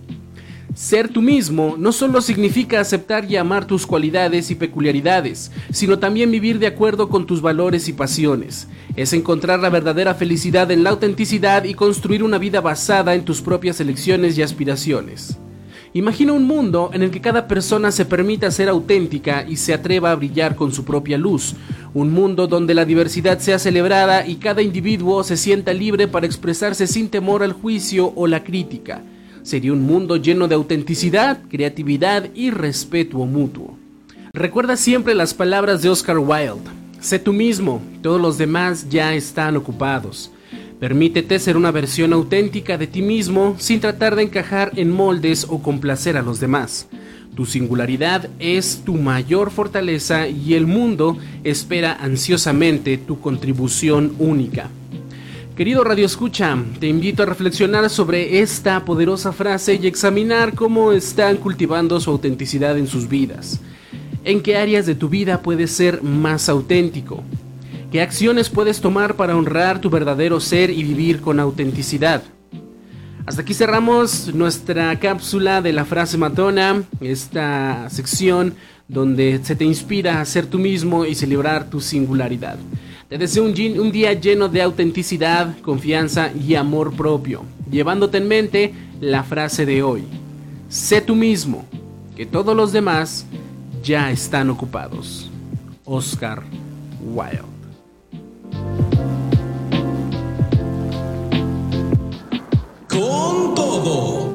[0.75, 6.31] Ser tú mismo no solo significa aceptar y amar tus cualidades y peculiaridades, sino también
[6.31, 8.69] vivir de acuerdo con tus valores y pasiones.
[8.95, 13.41] Es encontrar la verdadera felicidad en la autenticidad y construir una vida basada en tus
[13.41, 15.39] propias elecciones y aspiraciones.
[15.95, 20.11] Imagina un mundo en el que cada persona se permita ser auténtica y se atreva
[20.11, 21.55] a brillar con su propia luz.
[21.93, 26.87] Un mundo donde la diversidad sea celebrada y cada individuo se sienta libre para expresarse
[26.87, 29.03] sin temor al juicio o la crítica.
[29.43, 33.77] Sería un mundo lleno de autenticidad, creatividad y respeto mutuo.
[34.33, 36.71] Recuerda siempre las palabras de Oscar Wilde.
[37.01, 40.32] Sé tú mismo, todos los demás ya están ocupados.
[40.83, 45.63] Permítete ser una versión auténtica de ti mismo sin tratar de encajar en moldes o
[45.63, 46.89] complacer a los demás.
[47.37, 54.71] Tu singularidad es tu mayor fortaleza y el mundo espera ansiosamente tu contribución única.
[55.57, 61.37] Querido Radio Escucha, te invito a reflexionar sobre esta poderosa frase y examinar cómo están
[61.37, 63.61] cultivando su autenticidad en sus vidas.
[64.25, 67.23] ¿En qué áreas de tu vida puedes ser más auténtico?
[67.93, 72.23] ¿Qué acciones puedes tomar para honrar tu verdadero ser y vivir con autenticidad?
[73.27, 78.55] Hasta aquí cerramos nuestra cápsula de la frase matona, esta sección
[78.89, 82.57] donde se te inspira a ser tú mismo y celebrar tu singularidad.
[83.11, 83.53] Te deseo un,
[83.93, 90.05] día lleno de autenticidad, confianza y amor propio, llevándote en mente la frase de hoy.
[90.71, 91.67] Sé tú mismo,
[92.17, 93.27] que todos los demás
[93.85, 95.31] ya están ocupados.
[95.85, 96.43] Oscar
[97.05, 97.52] Wilde.
[102.89, 104.33] Con todo.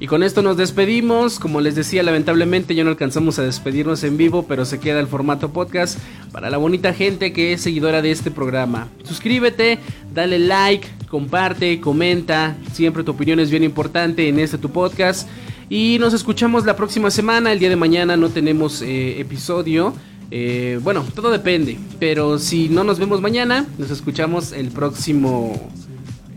[0.00, 1.38] Y con esto nos despedimos.
[1.38, 5.06] Como les decía, lamentablemente ya no alcanzamos a despedirnos en vivo, pero se queda el
[5.06, 5.98] formato podcast
[6.32, 8.88] para la bonita gente que es seguidora de este programa.
[9.04, 9.78] Suscríbete,
[10.12, 12.56] dale like, comparte, comenta.
[12.72, 15.28] Siempre tu opinión es bien importante en este tu podcast.
[15.70, 17.52] Y nos escuchamos la próxima semana.
[17.52, 19.94] El día de mañana no tenemos eh, episodio.
[20.32, 21.78] Eh, bueno, todo depende.
[22.00, 25.70] Pero si no nos vemos mañana, nos escuchamos el próximo.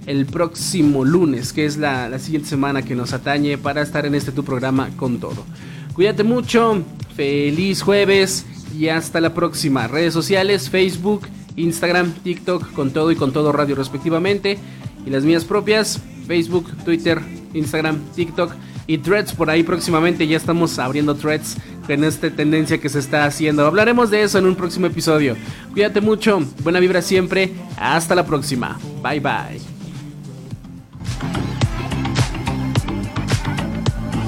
[0.05, 4.13] El próximo lunes, que es la, la siguiente semana que nos atañe para estar en
[4.13, 5.45] este tu programa con todo.
[5.93, 6.83] Cuídate mucho,
[7.15, 8.45] feliz jueves
[8.77, 9.87] y hasta la próxima.
[9.87, 11.21] Redes sociales, Facebook,
[11.55, 14.59] Instagram, TikTok, con todo y con todo radio respectivamente.
[15.07, 17.21] Y las mías propias, Facebook, Twitter,
[17.53, 18.51] Instagram, TikTok
[18.87, 20.27] y threads por ahí próximamente.
[20.27, 21.57] Ya estamos abriendo threads
[21.87, 23.65] en esta tendencia que se está haciendo.
[23.65, 25.35] Hablaremos de eso en un próximo episodio.
[25.73, 27.51] Cuídate mucho, buena vibra siempre.
[27.77, 28.79] Hasta la próxima.
[29.01, 29.61] Bye bye.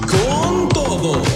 [0.06, 1.35] Con.